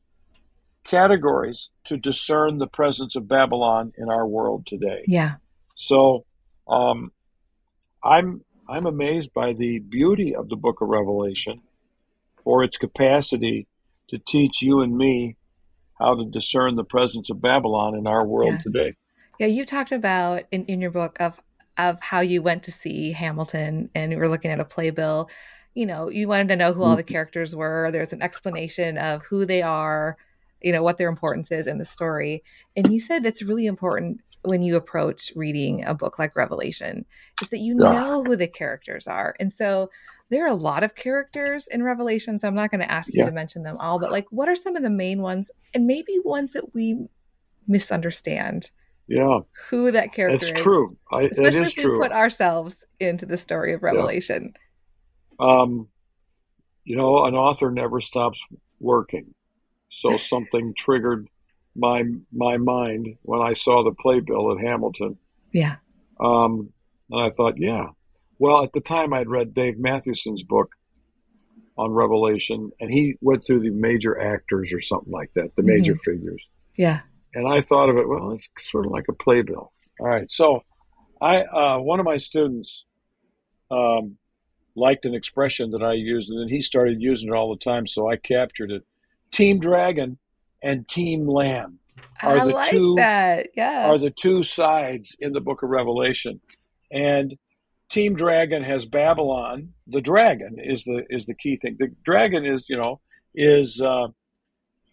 [0.84, 5.04] categories to discern the presence of Babylon in our world today.
[5.06, 5.34] Yeah.
[5.76, 6.24] So
[6.68, 7.12] um,
[8.02, 11.62] I'm I'm amazed by the beauty of the book of Revelation
[12.44, 13.66] for its capacity
[14.08, 15.36] to teach you and me
[15.98, 18.60] how to discern the presence of Babylon in our world yeah.
[18.62, 18.96] today.
[19.38, 21.40] Yeah, you talked about in, in your book of
[21.88, 25.30] of how you went to see Hamilton and you were looking at a playbill.
[25.74, 27.12] You know, you wanted to know who all the mm-hmm.
[27.12, 27.90] characters were.
[27.92, 30.16] There's an explanation of who they are,
[30.60, 32.42] you know, what their importance is in the story.
[32.76, 37.04] And you said it's really important when you approach reading a book like Revelation
[37.42, 39.36] is that you know who the characters are.
[39.38, 39.90] And so
[40.30, 43.20] there are a lot of characters in Revelation, so I'm not going to ask you
[43.20, 43.26] yeah.
[43.26, 46.18] to mention them all, but like what are some of the main ones and maybe
[46.24, 47.06] ones that we
[47.66, 48.70] misunderstand?
[49.10, 49.40] Yeah.
[49.70, 50.62] Who that character it's is.
[50.62, 50.96] true.
[51.12, 54.54] I, Especially if we put ourselves into the story of Revelation.
[55.38, 55.46] Yeah.
[55.46, 55.88] Um,
[56.84, 58.40] you know, an author never stops
[58.78, 59.34] working.
[59.90, 61.26] So something triggered
[61.74, 65.18] my my mind when I saw the playbill at Hamilton.
[65.52, 65.76] Yeah.
[66.20, 66.72] Um,
[67.10, 67.88] and I thought, yeah.
[68.38, 70.70] Well, at the time, I'd read Dave Mathewson's book
[71.76, 75.94] on Revelation, and he went through the major actors or something like that, the major
[75.94, 76.12] mm-hmm.
[76.12, 76.46] figures.
[76.76, 77.00] Yeah.
[77.34, 78.08] And I thought of it.
[78.08, 79.72] Well, it's sort of like a playbill.
[80.00, 80.30] All right.
[80.30, 80.64] So,
[81.20, 82.84] I uh, one of my students
[83.70, 84.16] um,
[84.74, 87.86] liked an expression that I used, and then he started using it all the time.
[87.86, 88.84] So I captured it.
[89.30, 90.18] Team Dragon
[90.62, 91.78] and Team Lamb.
[92.22, 93.48] are I the like two that.
[93.56, 93.90] Yeah.
[93.90, 96.40] are the two sides in the book of Revelation.
[96.90, 97.36] And
[97.88, 99.74] Team Dragon has Babylon.
[99.86, 101.76] The dragon is the is the key thing.
[101.78, 103.00] The dragon is, you know,
[103.34, 104.08] is uh,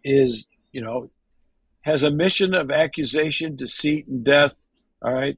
[0.04, 1.10] is, you know,
[1.88, 4.52] has a mission of accusation, deceit, and death.
[5.02, 5.38] All right.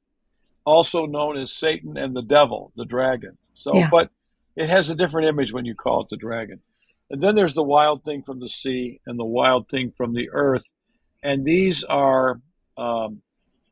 [0.66, 3.38] Also known as Satan and the devil, the dragon.
[3.54, 3.90] So Yeah.
[3.92, 4.10] but
[4.56, 6.62] it has a different image when you call it the dragon.
[7.12, 10.30] And then there's the wild thing from the sea and the wild thing from the
[10.32, 10.72] earth.
[11.22, 12.42] And these are
[12.78, 13.22] um,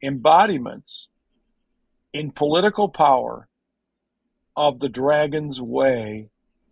[0.01, 1.07] embodiments
[2.13, 3.47] in political power
[4.55, 6.29] of the dragon's way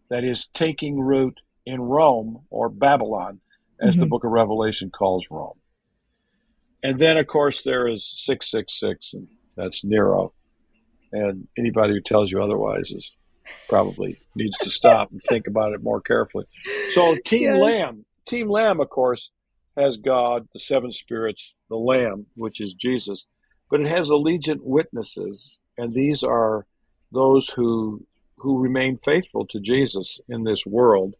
[0.09, 3.39] that is taking root in Rome or Babylon,
[3.79, 4.09] as the Mhm.
[4.09, 5.57] book of Revelation calls Rome.
[6.85, 10.33] And then, of course, there is 666, and that's Nero.
[11.11, 13.15] And anybody who tells you otherwise is
[13.67, 16.45] probably needs to stop and think about it more carefully.
[16.91, 17.59] So, Team Yes.
[17.59, 19.31] Lamb, Team Lamb, of course,
[19.75, 23.25] has God, the seven spirits, the Lamb, which is Jesus,
[23.71, 26.67] but it has allegiant witnesses, and these are
[27.11, 28.05] those who
[28.37, 31.15] who remain faithful to Jesus in this world.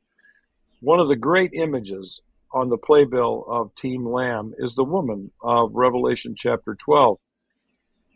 [0.79, 2.21] One of the great images
[2.55, 7.19] on the playbill of Team Lamb is the woman of Revelation chapter 12.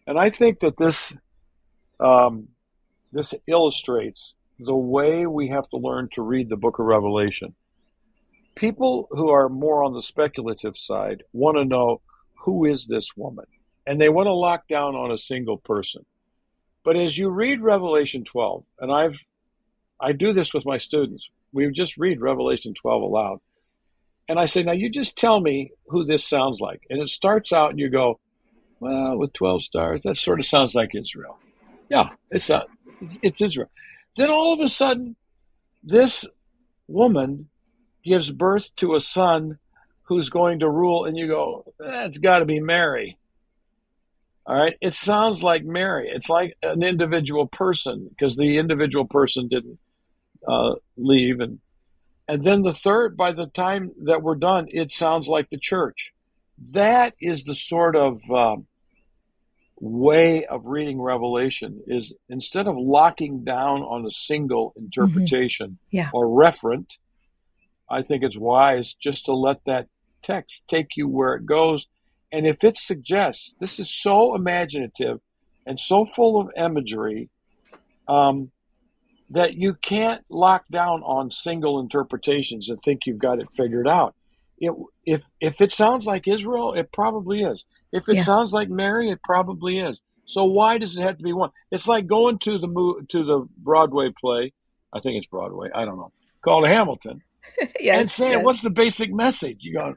[0.08, 1.14] And I think that this
[2.00, 2.48] um,
[3.12, 7.54] this illustrates the way we have to learn to read the book of Revelation.
[8.56, 12.02] People who are more on the speculative side want to know
[12.46, 13.46] who is this woman?
[13.86, 16.06] And they want to lock down on a single person.
[16.86, 19.20] But as you read Revelation 12, and I've
[20.00, 21.30] I do this with my students.
[21.52, 23.40] We just read Revelation 12 aloud.
[24.30, 26.84] And I say, now you just tell me who this sounds like.
[26.90, 28.20] And it starts out and you go,
[28.80, 31.40] well, with 12 stars, that sort of sounds like Israel.
[31.90, 32.68] Yeah, it's not,
[33.24, 33.72] it's Israel.
[34.16, 35.16] Then all of a sudden,
[35.84, 36.26] this
[36.88, 37.50] woman
[38.04, 39.58] gives birth to a son
[40.04, 43.18] who's going to rule, and you go, that's got to be Mary.
[44.46, 46.12] All right, it sounds like Mary.
[46.14, 49.80] It's like an individual person because the individual person didn't
[50.48, 51.60] uh, leave, and
[52.30, 53.18] and then the third.
[53.18, 56.14] By the time that we're done, it sounds like the church.
[56.72, 58.68] That is the sort of um,
[59.80, 61.82] way of reading Revelation.
[61.88, 66.10] Is instead of locking down on a single interpretation Yeah.
[66.14, 66.98] or referent,
[67.90, 69.88] I think it's wise just to let that
[70.22, 71.88] text take you where it goes.
[72.32, 75.20] And if it suggests this is so imaginative
[75.66, 77.30] and so full of imagery
[78.08, 78.52] um,
[79.32, 84.16] that you can't lock down on single interpretations and think you've got it figured out.
[84.58, 84.74] It,
[85.06, 87.64] if if it sounds like Israel, it probably is.
[87.92, 88.24] If it Yeah.
[88.24, 90.02] sounds like Mary, it probably is.
[90.26, 91.52] So why does it have to be one?
[91.72, 94.54] It's like going to the mo- to the Broadway play.
[94.94, 95.70] I think it's Broadway.
[95.74, 96.12] I don't know.
[96.44, 97.22] Called Hamilton
[97.80, 98.02] yes.
[98.02, 98.44] and saying, yes.
[98.46, 99.96] "What's the basic message?" You go,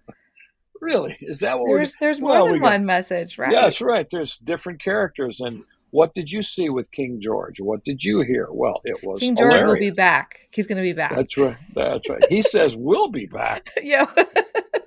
[0.81, 1.17] "Really?
[1.21, 3.53] Is that what there's we're?" there's more Well, than we got- one message, right?
[3.53, 4.07] Yeah, that's right.
[4.11, 7.61] There's different characters, and what did you see with King George?
[7.61, 8.49] What did you hear?
[8.51, 10.49] Well, it was King George will be back.
[10.51, 11.15] He's going to be back.
[11.15, 11.57] That's right.
[11.75, 12.25] That's right.
[12.31, 13.71] He says we'll be back.
[13.83, 14.07] yeah.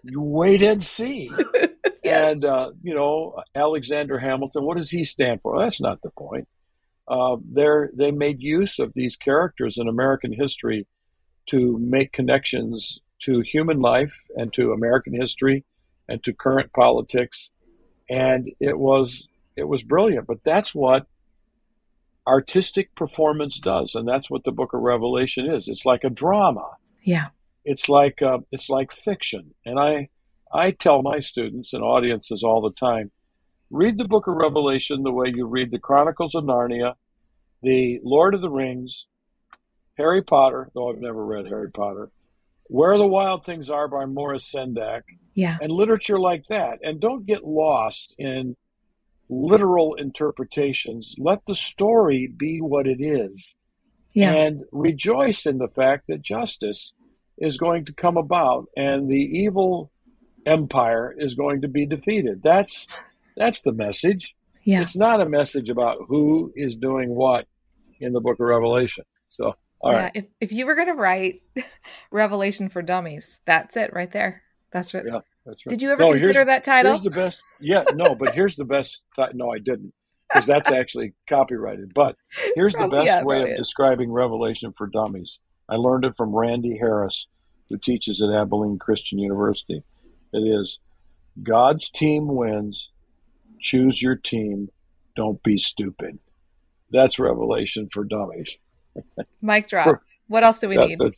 [0.03, 1.31] You wait and see.
[2.03, 2.33] yes.
[2.33, 4.63] And uh, you know, Alexander Hamilton.
[4.63, 5.59] What does he stand for?
[5.59, 6.47] That's not the point.
[7.07, 10.87] Uh, they made use of these characters in American history
[11.49, 15.65] to make connections to human life and to American history
[16.09, 17.51] and to current politics,
[18.09, 20.27] and it was it was brilliant.
[20.27, 21.07] But that's what
[22.27, 25.67] artistic performance does, and that's what the Book of Revelation is.
[25.67, 27.27] It's like a drama yeah.
[27.63, 30.09] it's like uh, it's like fiction and i
[30.51, 33.11] i tell my students and audiences all the time
[33.69, 36.95] read the book of revelation the way you read the chronicles of narnia
[37.61, 39.05] the lord of the rings
[39.97, 42.09] harry potter though i've never read harry potter
[42.67, 45.03] where the wild things are by Maurice Sendak
[45.35, 45.57] Yeah.
[45.61, 48.55] and literature like that and don't get lost in
[49.29, 53.55] literal interpretations let the story be what it is
[54.13, 54.31] Yeah.
[54.33, 56.93] and rejoice in the fact that justice
[57.38, 59.91] is going to come about and the evil
[60.45, 62.41] empire is going to be defeated.
[62.43, 62.87] That's
[63.35, 64.35] that's the message.
[64.63, 64.81] yeah.
[64.81, 67.47] It's not a message about who is doing what
[68.00, 69.04] in the book of Revelation.
[69.27, 70.00] So, all yeah.
[70.04, 71.41] right, If if you were going to write
[72.12, 74.43] Revelation for Dummies, that's it right there.
[74.71, 75.04] That's what.
[75.06, 75.69] Yeah, that's right.
[75.71, 76.93] Did you ever No, consider that title?
[76.93, 77.43] Here's the best.
[77.60, 79.02] Yeah, no, but here's the best.
[79.15, 79.93] Ti- no, I didn't,
[80.29, 81.93] because that's actually copyrighted.
[81.93, 82.15] But
[82.56, 85.39] here's the best yeah, way of describing Revelation for Dummies.
[85.69, 87.27] I learned it from Randy Harris,
[87.69, 89.83] who teaches at Abilene Christian University.
[90.33, 90.79] It is
[91.41, 92.91] God's team wins.
[93.62, 94.69] Choose your team.
[95.15, 96.19] Don't be stupid.
[96.91, 98.60] That's Revelation for Dummies.
[99.41, 99.83] Mic drop.
[99.85, 101.00] For- what else do we That- need?
[101.00, 101.13] that-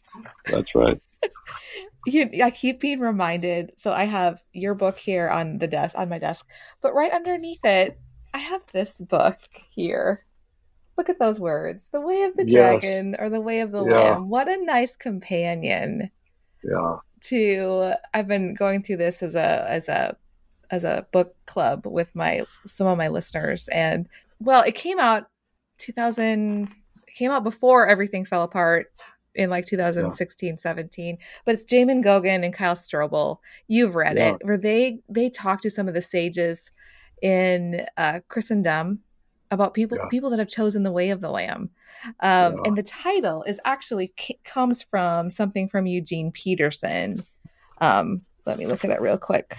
[0.46, 1.02] that's right.
[2.08, 3.74] you, I keep being reminded.
[3.78, 6.48] So I have your book here on the desk, on my desk,
[6.82, 8.00] but right underneath it,
[8.34, 9.40] I have this book
[9.72, 10.26] here.
[10.98, 12.82] Look at those words: "The Way of the Yes.
[12.82, 13.94] Dragon" or "The Way of the Yeah.
[13.94, 16.10] Lamb." What a nice companion
[16.64, 16.98] Yeah.
[17.26, 17.94] to.
[18.14, 20.18] I've been going through this as a as a
[20.72, 24.08] as a book club with my some of my listeners, and
[24.40, 25.28] well, it came out
[25.78, 26.70] 2000.
[27.08, 28.92] It came out before everything fell apart
[29.38, 34.32] in like 2016 17 but it's Jamin Goggin and Kyle Strobel you've read Yeah.
[34.34, 36.72] it where they they talk to some of the sages
[37.22, 39.00] in uh Christendom
[39.52, 40.08] about people Yeah.
[40.10, 41.70] people that have chosen the way of the lamb
[42.20, 42.56] um Yeah.
[42.66, 47.24] and the title is actually c- comes from something from Eugene Peterson
[47.80, 49.58] um let me look at it real quick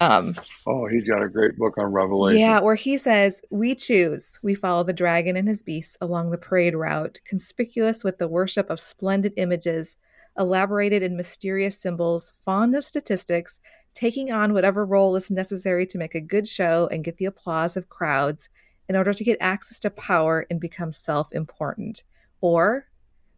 [0.00, 0.34] um
[0.66, 2.40] Oh, he's got a great book on Revelation.
[2.40, 6.38] yeah, where he says, We choose, we follow the dragon and his beasts along the
[6.38, 9.96] parade route, conspicuous with the worship of splendid images,
[10.38, 13.60] elaborated in mysterious symbols, fond of statistics,
[13.94, 17.76] taking on whatever role is necessary to make a good show and get the applause
[17.76, 18.48] of crowds
[18.88, 22.04] in order to get access to power and become self important.
[22.40, 22.86] Or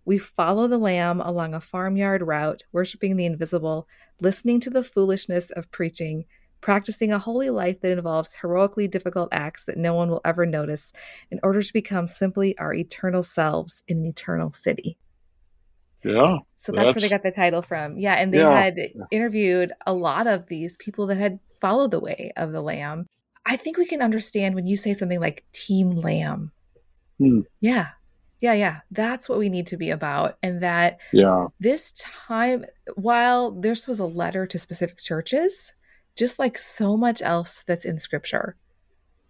[0.05, 3.87] we follow the lamb along a farmyard route, worshiping the invisible,
[4.21, 6.25] listening to the foolishness of preaching,
[6.61, 10.93] practicing a holy life that involves heroically difficult acts that no one will ever notice
[11.31, 14.99] in order to become simply our eternal selves in an eternal city.
[16.05, 16.39] Yeah.
[16.59, 17.99] So that's, where they got the title from.
[17.99, 18.53] Yeah, and they Yeah.
[18.59, 18.77] had
[19.11, 23.07] interviewed a lot of these people that had followed the way of the lamb.
[23.47, 26.53] I think we can understand when you say something like team lamb.
[27.19, 27.41] Hmm.
[27.61, 27.89] Yeah.
[28.41, 28.81] Yeah, yeah.
[28.91, 30.39] That's what we need to be about.
[30.43, 31.49] And that Yeah.
[31.59, 35.75] this time while this was a letter to specific churches
[36.21, 38.57] just like so much else that's in scripture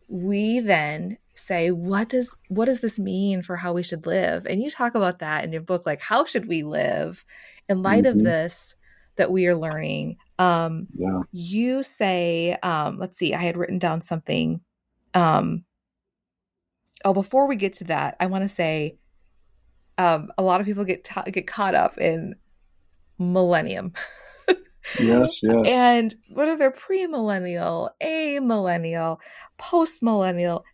[0.08, 4.60] we then say what does what does this mean for how we should live and
[4.62, 7.24] you talk about that in your book like how should we live
[7.68, 8.24] in light of Mhm.
[8.24, 8.74] this
[9.16, 11.20] that we are learning um Yeah.
[11.32, 14.60] you say um let's see i had written down something
[15.14, 15.64] um
[17.04, 18.96] oh before we get to that i want to say
[19.96, 22.34] um a lot of people get ta- get caught up in
[23.18, 23.92] millennium
[24.98, 25.40] Yes.
[25.42, 25.66] Yes.
[25.66, 29.20] and whether they're pre-millennial a-millennial
[29.58, 30.64] post-millennial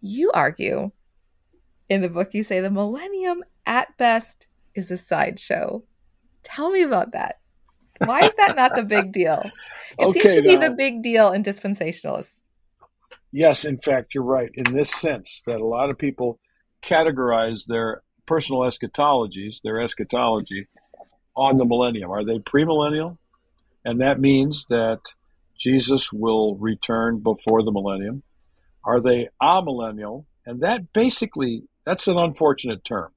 [0.00, 0.90] you argue
[1.88, 5.82] in the book you say the millennium at best is a sideshow
[6.42, 7.40] tell me about that
[8.04, 9.42] why is that not the big deal
[9.98, 12.42] it seems Okay, to be the big deal in dispensationalists
[13.32, 16.38] Yes, in fact, you're right in this sense that a lot of people
[16.82, 20.68] categorize their personal eschatologies, their eschatology,
[21.36, 22.10] on the millennium.
[22.10, 23.18] Are they premillennial?
[23.86, 25.00] And that means that
[25.56, 28.22] Jesus will return before the millennium.
[28.84, 30.24] Are they amillennial?
[30.44, 33.12] And that basically, that's an unfortunate term.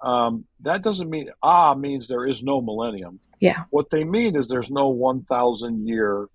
[0.00, 3.18] Um, that doesn't mean, ah means there is no millennium.
[3.40, 3.64] Yeah.
[3.70, 6.28] What they mean is there's no 1,000 year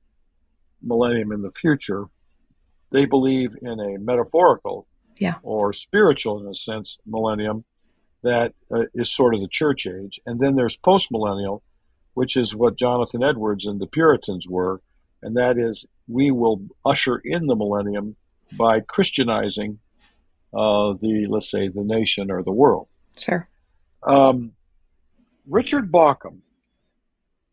[0.83, 2.05] millennium in the future.
[2.91, 4.85] They believe in a metaphorical
[5.17, 5.35] Yeah.
[5.43, 7.63] or spiritual, in a sense, millennium
[8.21, 10.19] that uh, is sort of the church age.
[10.25, 11.61] And then there's postmillennial,
[12.15, 14.81] which is what Jonathan Edwards and the Puritans were.
[15.21, 18.15] And that is, we will usher in the millennium
[18.57, 19.79] by Christianizing
[20.53, 22.87] uh, the, let's say, the nation or the world.
[23.17, 23.47] sure
[24.03, 24.53] Um,
[25.47, 26.39] Richard Bauckham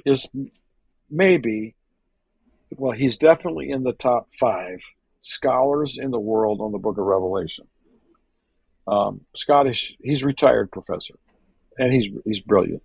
[0.04, 0.26] is
[1.10, 1.74] maybe,
[2.76, 4.80] well, he's definitely in the top five
[5.20, 7.66] scholars in the world on the Book of Revelation.
[8.86, 11.14] Um, Scottish, he's retired professor,
[11.78, 12.82] and he's he's brilliant.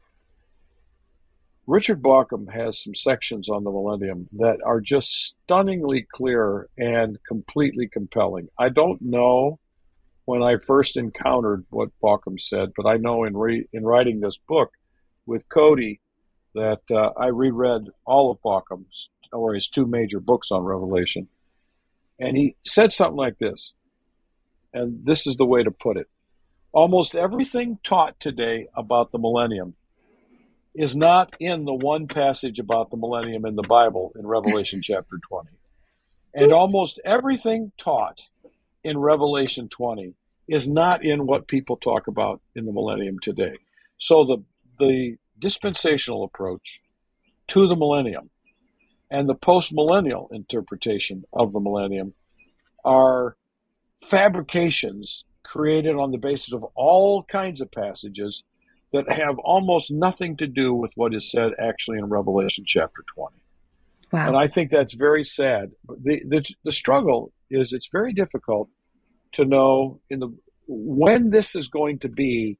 [1.68, 7.90] Richard Bauckham has some sections on the Millennium that are just stunningly clear and completely
[7.90, 8.48] compelling.
[8.58, 9.60] I don't know
[10.24, 14.40] when I first encountered what Bauckham said, but I know in re- in writing this
[14.48, 14.72] book
[15.26, 16.00] with Cody
[16.56, 21.28] that uh, I reread all of Bauckham's or his two major books on Revelation,
[22.18, 23.74] and he said something like this,
[24.74, 26.08] and this is the way to put it:
[26.72, 29.76] almost everything taught today about the millennium
[30.78, 35.18] is not in the one passage about the millennium in the Bible in Revelation chapter
[35.28, 35.50] 20.
[36.36, 36.56] And Oops.
[36.56, 38.22] almost everything taught
[38.84, 40.14] in Revelation 20
[40.48, 43.58] is not in what people talk about in the millennium today.
[43.98, 44.44] So the
[44.80, 46.82] the dispensational approach
[47.48, 48.30] to the millennium
[49.10, 52.14] and the post-millennial interpretation of the millennium
[52.86, 53.36] are
[54.02, 58.44] fabrications created on the basis of all kinds of passages
[58.94, 63.36] that have almost nothing to do with what is said actually in Revelation chapter 20.
[64.12, 65.72] wow And I think that's very sad.
[65.88, 68.70] The, the, the struggle is it's very difficult
[69.34, 70.30] to know in the
[70.68, 72.58] when this is going to be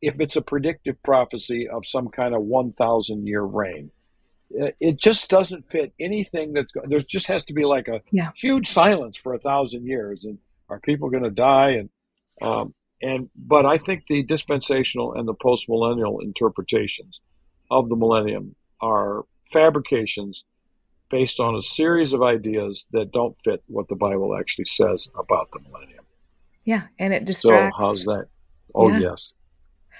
[0.00, 3.90] if it's a predictive prophecy of some kind of 1,000 year reign.
[4.50, 8.30] it just doesn't fit anything that's there just has to be like a yeah.
[8.34, 11.90] huge silence for a thousand years and are people going to die and
[12.40, 17.20] um, and but i think the dispensational and the post-millennial interpretations
[17.70, 20.44] of the millennium are fabrications
[21.10, 25.48] based on a series of ideas that don't fit what the bible actually says about
[25.52, 26.04] the millennium.
[26.64, 28.26] Yeah and it distracts so how's that?
[28.74, 28.98] Oh Yeah.
[28.98, 29.34] yes.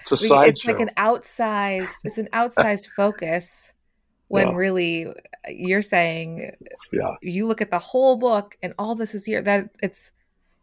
[0.03, 3.73] It's a sideshow it's like an outsized it's an outsized focus
[4.29, 4.55] when Yeah.
[4.55, 5.13] really uh,
[5.49, 6.53] you're saying
[6.93, 7.15] yeah.
[7.23, 10.13] you look at the whole book and all this is here that it's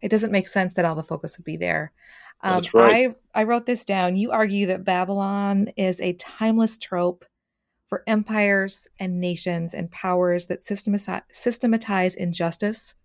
[0.02, 1.92] it doesn't make sense that all the focus would be there
[2.46, 3.16] um, That's right.
[3.34, 4.16] i i wrote this down.
[4.16, 7.26] You argue that babylon is a timeless trope
[7.88, 12.96] for empires and nations and powers that systematize, systematize injustice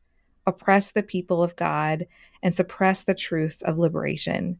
[0.47, 2.07] oppress the people of god
[2.43, 4.59] and suppress the truths of liberation.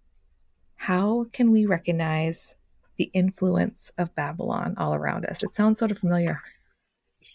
[0.77, 2.57] How can we recognize
[2.97, 5.43] the influence of babylon all around us?
[5.43, 6.41] It sounds sort of familiar.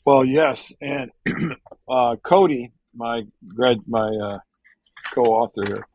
[0.05, 1.11] Well, yes, and
[1.89, 4.39] uh, Cody, my grad, my uh,
[5.11, 5.87] co-author here,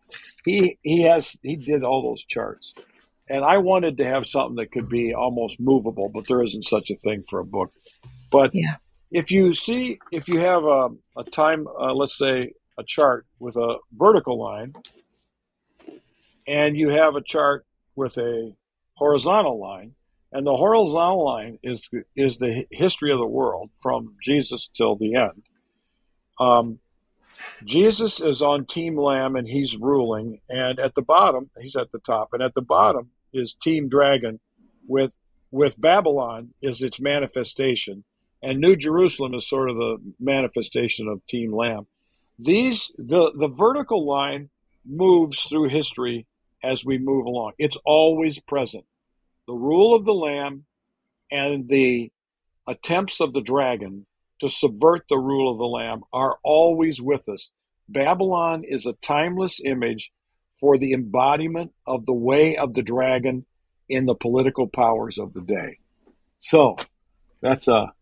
[0.45, 2.73] he he has he did all those charts,
[3.29, 6.91] and I wanted to have something that could be almost movable, but there isn't such
[6.91, 7.73] a thing for a book.
[8.31, 8.77] But Yeah.
[9.11, 13.57] if you see, if you have a, a time, uh, let's say a chart with
[13.57, 14.75] a vertical line,
[16.47, 18.53] and you have a chart with a
[18.95, 19.95] horizontal line,
[20.33, 25.15] and the horizontal line is is the history of the world from Jesus till the
[25.17, 25.43] end.
[26.39, 26.79] Um,
[27.65, 31.99] Jesus is on Team Lamb and he's ruling, and at the bottom, he's at the
[31.99, 34.41] top, and at the bottom is Team Dragon,
[34.87, 35.15] with
[35.51, 38.05] with Babylon is its manifestation,
[38.43, 41.87] and New Jerusalem is sort of the manifestation of Team Lamb.
[42.39, 44.51] These the the vertical line
[44.85, 46.27] moves through history
[46.63, 47.53] as we move along.
[47.59, 48.85] It's always present
[49.47, 50.65] the rule of the Lamb
[51.31, 52.11] and the
[52.67, 54.07] attempts of the dragon
[54.41, 57.51] to subvert the rule of the Lamb are always with us.
[57.89, 60.13] Babylon is a timeless image
[60.59, 63.47] for the embodiment of the way of the dragon
[63.89, 65.79] in the political powers of the day.
[66.39, 66.77] So
[67.43, 67.93] that's a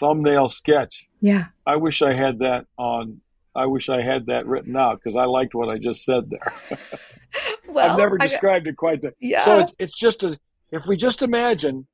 [0.00, 1.06] thumbnail sketch.
[1.20, 3.20] yeah I wish I had that on.
[3.54, 6.78] I wish I had that written out because I liked what I just said there.
[7.68, 9.14] well I've never I- described it quite that.
[9.20, 10.38] yeah So it's, it's just a,
[10.72, 11.86] if we just imagine,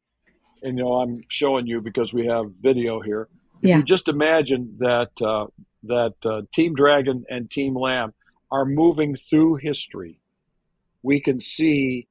[0.62, 3.28] and you know, I'm showing you because we have video here.
[3.62, 3.76] If Yeah.
[3.78, 5.46] you just imagine that uh,
[5.84, 8.12] that uh, Team Dragon and Team Lamb
[8.50, 10.20] are moving through history,
[11.02, 12.08] we can see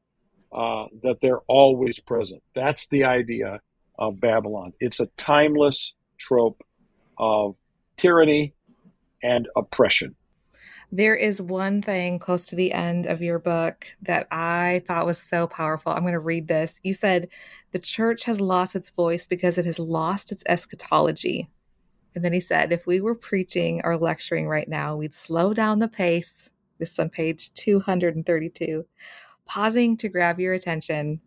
[0.51, 2.41] uh, that they're always present.
[2.55, 3.61] That's the idea
[3.97, 4.73] of Babylon.
[4.79, 6.61] It's a timeless trope
[7.17, 7.55] of
[7.97, 8.53] tyranny
[9.21, 10.15] and oppression.
[10.91, 15.19] There is one thing close to the end of your book that I thought was
[15.19, 15.91] so powerful.
[15.91, 16.79] I'm going to read this.
[16.83, 17.29] You said,
[17.71, 21.47] The church has lost its voice because it has lost its eschatology.
[22.15, 25.77] And then he said, If we were preaching or lecturing right now, we'd slow down
[25.77, 26.49] the pace.
[26.79, 28.85] This is on page 232,
[29.45, 31.21] pausing to grab your attention.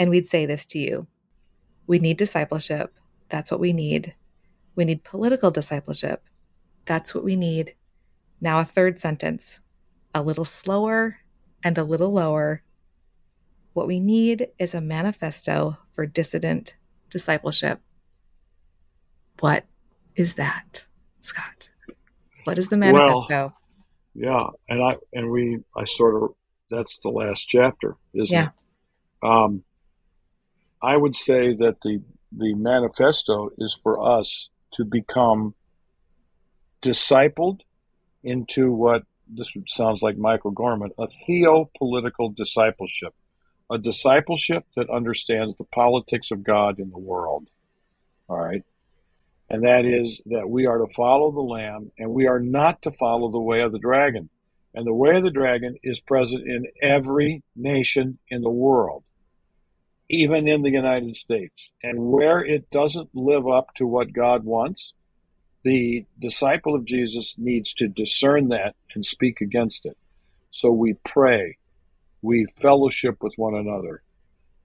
[0.00, 1.06] And we'd say this to you
[1.86, 2.92] We need discipleship.
[3.28, 4.14] That's what we need.
[4.74, 6.24] We need political discipleship.
[6.86, 7.74] That's what we need.
[8.40, 9.60] Now, a third sentence,
[10.14, 11.18] a little slower
[11.64, 12.62] and a little lower.
[13.72, 16.76] What we need is a manifesto for dissident
[17.10, 17.80] discipleship.
[19.40, 19.66] What
[20.14, 20.86] is that,
[21.20, 21.68] Scot?
[22.44, 23.54] What is the Well, manifesto?
[24.14, 26.30] Yeah, and I and we I sort of
[26.70, 28.48] that's the last chapter, isn't Yeah.
[28.48, 29.26] it?
[29.26, 29.64] Um,
[30.82, 35.54] I would say that the the manifesto is for us to become
[36.82, 37.60] discipled
[38.26, 43.14] into what this sounds like Michael Gorman, a theopolitical discipleship,
[43.70, 47.48] a discipleship that understands the politics of God in the world.
[48.28, 48.64] All right.
[49.48, 52.90] And that is that we are to follow the Lamb and we are not to
[52.90, 54.28] follow the way of the dragon.
[54.74, 59.04] And the way of the dragon is present in every nation in the world,
[60.10, 61.72] even in the United States.
[61.82, 64.92] And where it doesn't live up to what God wants,
[65.66, 69.98] the disciple of Jesus needs to discern that and speak against it.
[70.52, 71.58] So we pray,
[72.22, 74.02] we fellowship with one another,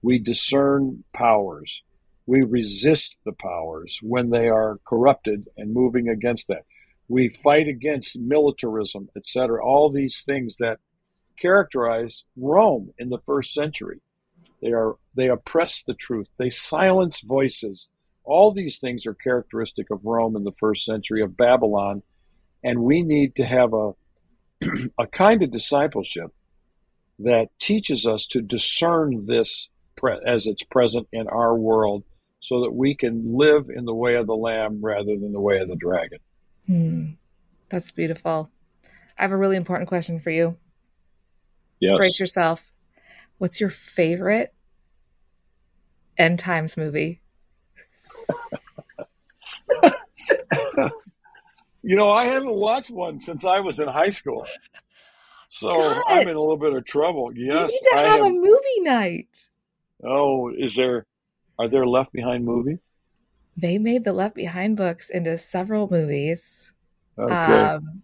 [0.00, 1.82] we discern powers,
[2.24, 6.66] we resist the powers when they are corrupted and moving against that.
[7.08, 9.60] We fight against militarism, etc.
[9.60, 10.78] All these things that
[11.36, 14.00] characterize Rome in the first century.
[14.62, 16.28] They are they oppress the truth.
[16.38, 17.88] They silence voices.
[18.24, 22.02] All these things are characteristic of Rome in the first century of Babylon,
[22.62, 23.92] and we need to have a
[24.98, 26.32] a kind of discipleship
[27.18, 32.04] that teaches us to discern this pre- as it's present in our world
[32.40, 35.58] so that we can live in the way of the Lamb rather than the way
[35.58, 36.18] of the dragon.
[36.66, 37.06] Hmm.
[37.68, 38.50] That's beautiful.
[39.18, 40.56] I have a really important question for you.
[41.80, 41.96] Yes.
[41.96, 42.70] Brace yourself.
[43.38, 44.52] What's your favorite
[46.18, 47.21] end times movie?
[51.82, 54.46] You know, I haven't watched one since I was in high school.
[55.48, 56.02] So Scot!
[56.08, 57.36] I'm in a little bit of trouble.
[57.36, 57.70] you Yes.
[57.70, 59.48] need to I have, have- a movie night.
[60.04, 61.06] oh, is there
[61.58, 62.78] are there left behind movies?
[63.56, 66.72] They made the Left Behind books into several movies.
[67.18, 67.34] Okay.
[67.34, 68.02] Um,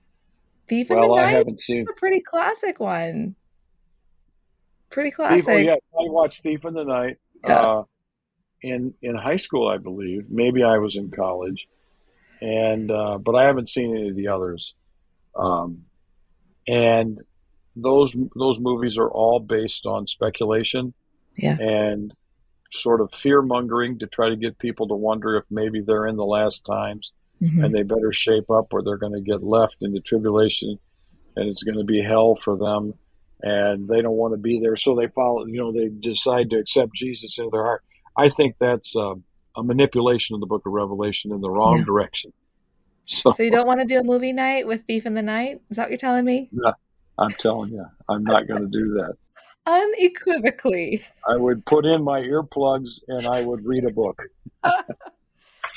[0.68, 3.34] Thief in the well, I Night haven't seen a pretty classic one.
[4.90, 5.48] Pretty Thief, classic.
[5.48, 7.16] oh, yeah, I watched Thief in the Night.
[7.46, 7.60] Yeah.
[7.62, 7.82] Uh,
[8.60, 10.26] in in high school, I believe.
[10.28, 11.66] Maybe I was in college,
[12.40, 14.74] and uh, but I haven't seen any of the others.
[15.36, 15.84] Um,
[16.66, 17.18] and
[17.76, 20.94] those those movies are all based on speculation
[21.36, 21.56] Yeah.
[21.60, 22.12] and
[22.72, 26.16] sort of fear mongering to try to get people to wonder if maybe they're in
[26.16, 27.64] the last times Mhm.
[27.64, 30.78] and they better shape up or they're going to get left in the tribulation
[31.36, 32.94] and it's going to be hell for them
[33.42, 36.58] and they don't want to be there so they follow you know they decide to
[36.58, 37.82] accept jesus into their heart
[38.16, 39.22] i think that's um,
[39.58, 41.84] a manipulation of the book of revelation in the wrong Yeah.
[41.84, 42.32] direction
[43.04, 45.60] so, So you don't want to do a movie night with Beef in the Night?
[45.70, 46.50] Is that what you're telling me?
[46.52, 46.72] Yeah,
[47.18, 49.14] i'm telling you i'm not going to do that
[49.66, 51.02] Unequivocally.
[51.28, 54.22] i would put in my earplugs and i would read a book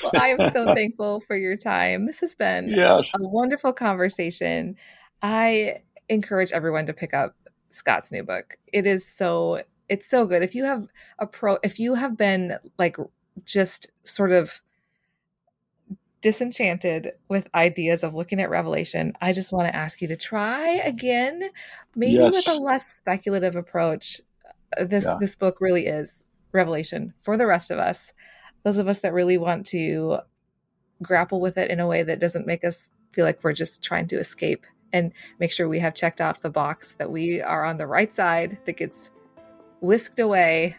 [0.02, 2.06] Well, I am so thankful for your time.
[2.06, 4.76] This has been yes a wonderful conversation.
[5.22, 7.36] I encourage everyone to pick up
[7.70, 8.56] Scot's new book.
[8.72, 10.42] It is so it's so good.
[10.42, 10.88] If you have
[11.20, 12.96] a pro if you have been like
[13.44, 14.62] just sort of
[16.20, 20.76] disenchanted with ideas of looking at revelation, I just want to ask you to try
[20.76, 21.50] again,
[21.96, 24.20] maybe with a less speculative approach.
[24.78, 25.16] Uh, This Yeah.
[25.20, 28.12] this book really is revelation for the rest of us.
[28.62, 30.18] Those of us that really want to
[31.02, 34.06] grapple with it in a way that doesn't make us feel like we're just trying
[34.06, 37.78] to escape and make sure we have checked off the box that we are on
[37.78, 39.10] the right side that gets
[39.80, 40.76] whisked away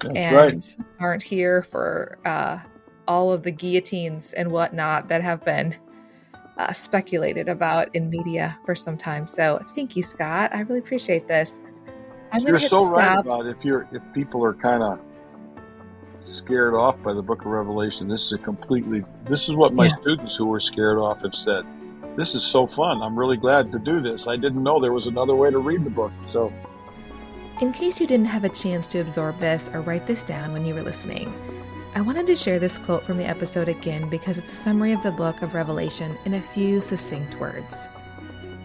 [0.00, 2.58] that's and right aren't here for uh,
[3.06, 5.74] all of the guillotines and whatnot that have been
[6.58, 9.26] uh, speculated about in media for some time.
[9.26, 10.54] So thank you, Scot.
[10.54, 11.60] I really appreciate this.
[12.32, 13.24] I'm You're gonna hit so right stop.
[13.24, 14.98] about if you're if people are kind of
[16.20, 18.08] scared off by the Book of Revelation.
[18.08, 19.04] This is a completely.
[19.28, 19.96] This is what my Yeah.
[20.02, 21.64] students who were scared off have said.
[22.16, 23.00] This is so fun.
[23.02, 24.26] I'm really glad to do this.
[24.26, 26.12] I didn't know there was another way to read the book.
[26.30, 26.52] So
[27.60, 30.64] In case you didn't have a chance to absorb this or write this down when
[30.64, 31.34] you were listening,
[31.96, 35.02] I wanted to share this quote from the episode again because it's a summary of
[35.02, 37.88] the book of Revelation in a few succinct words.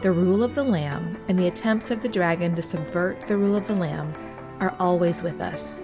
[0.03, 3.55] The rule of the Lamb and the attempts of the dragon to subvert the rule
[3.55, 4.13] of the Lamb
[4.59, 5.81] are always with us.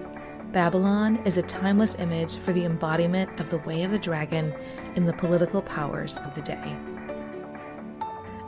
[0.52, 4.54] Babylon is a timeless image for the embodiment of the way of the dragon
[4.94, 6.76] in the political powers of the day.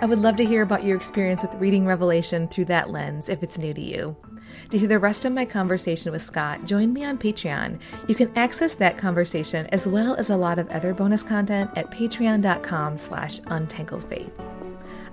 [0.01, 3.43] I would love to hear about your experience with reading Revelation through that lens if
[3.43, 4.17] it's new to you.
[4.71, 7.79] To hear the rest of my conversation with Scot, join me on Patreon.
[8.09, 11.91] You can access that conversation as well as a lot of other bonus content at
[11.91, 14.33] patreon.com slash untangledfaith.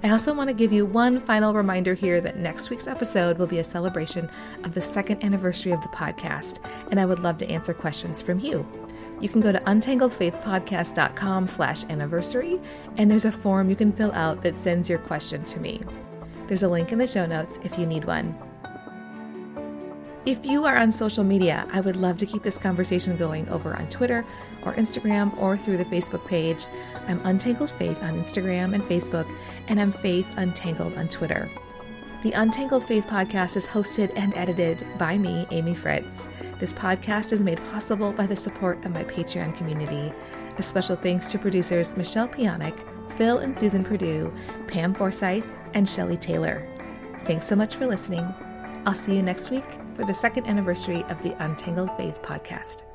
[0.01, 3.47] I also want to give you one final reminder here that next week's episode will
[3.47, 4.29] be a celebration
[4.63, 6.59] of the second anniversary of the podcast,
[6.89, 8.65] and I would love to answer questions from you.
[9.19, 12.61] You can go to untangledfaithpodcast.com slash anniversary,
[12.95, 15.81] and there's a form you can fill out that sends your question to me.
[16.47, 18.48] There's a link in the show notes if you need one.
[20.25, 23.73] If you are on social media, I would love to keep this conversation going over
[23.73, 24.25] on Twitter
[24.63, 26.67] or Instagram or through the Facebook page.
[27.07, 29.33] I'm Untangled Faith on Instagram and Facebook,
[29.69, 31.49] and I'm Faith Untangled on Twitter.
[32.21, 36.27] The Untangled Faith podcast is hosted and edited by me, Amy Fritz.
[36.59, 40.13] This podcast is made possible by the support of my Patreon community.
[40.57, 42.75] A special thanks to producers Michelle Pionic,
[43.11, 44.33] Phil and Susan Purdue,
[44.67, 46.67] Pam Forsyth, and Shelley Taylor.
[47.23, 48.27] Thanks so much for listening.
[48.85, 52.88] I'll see you next week for the second anniversary of the Untangled Faith podcast.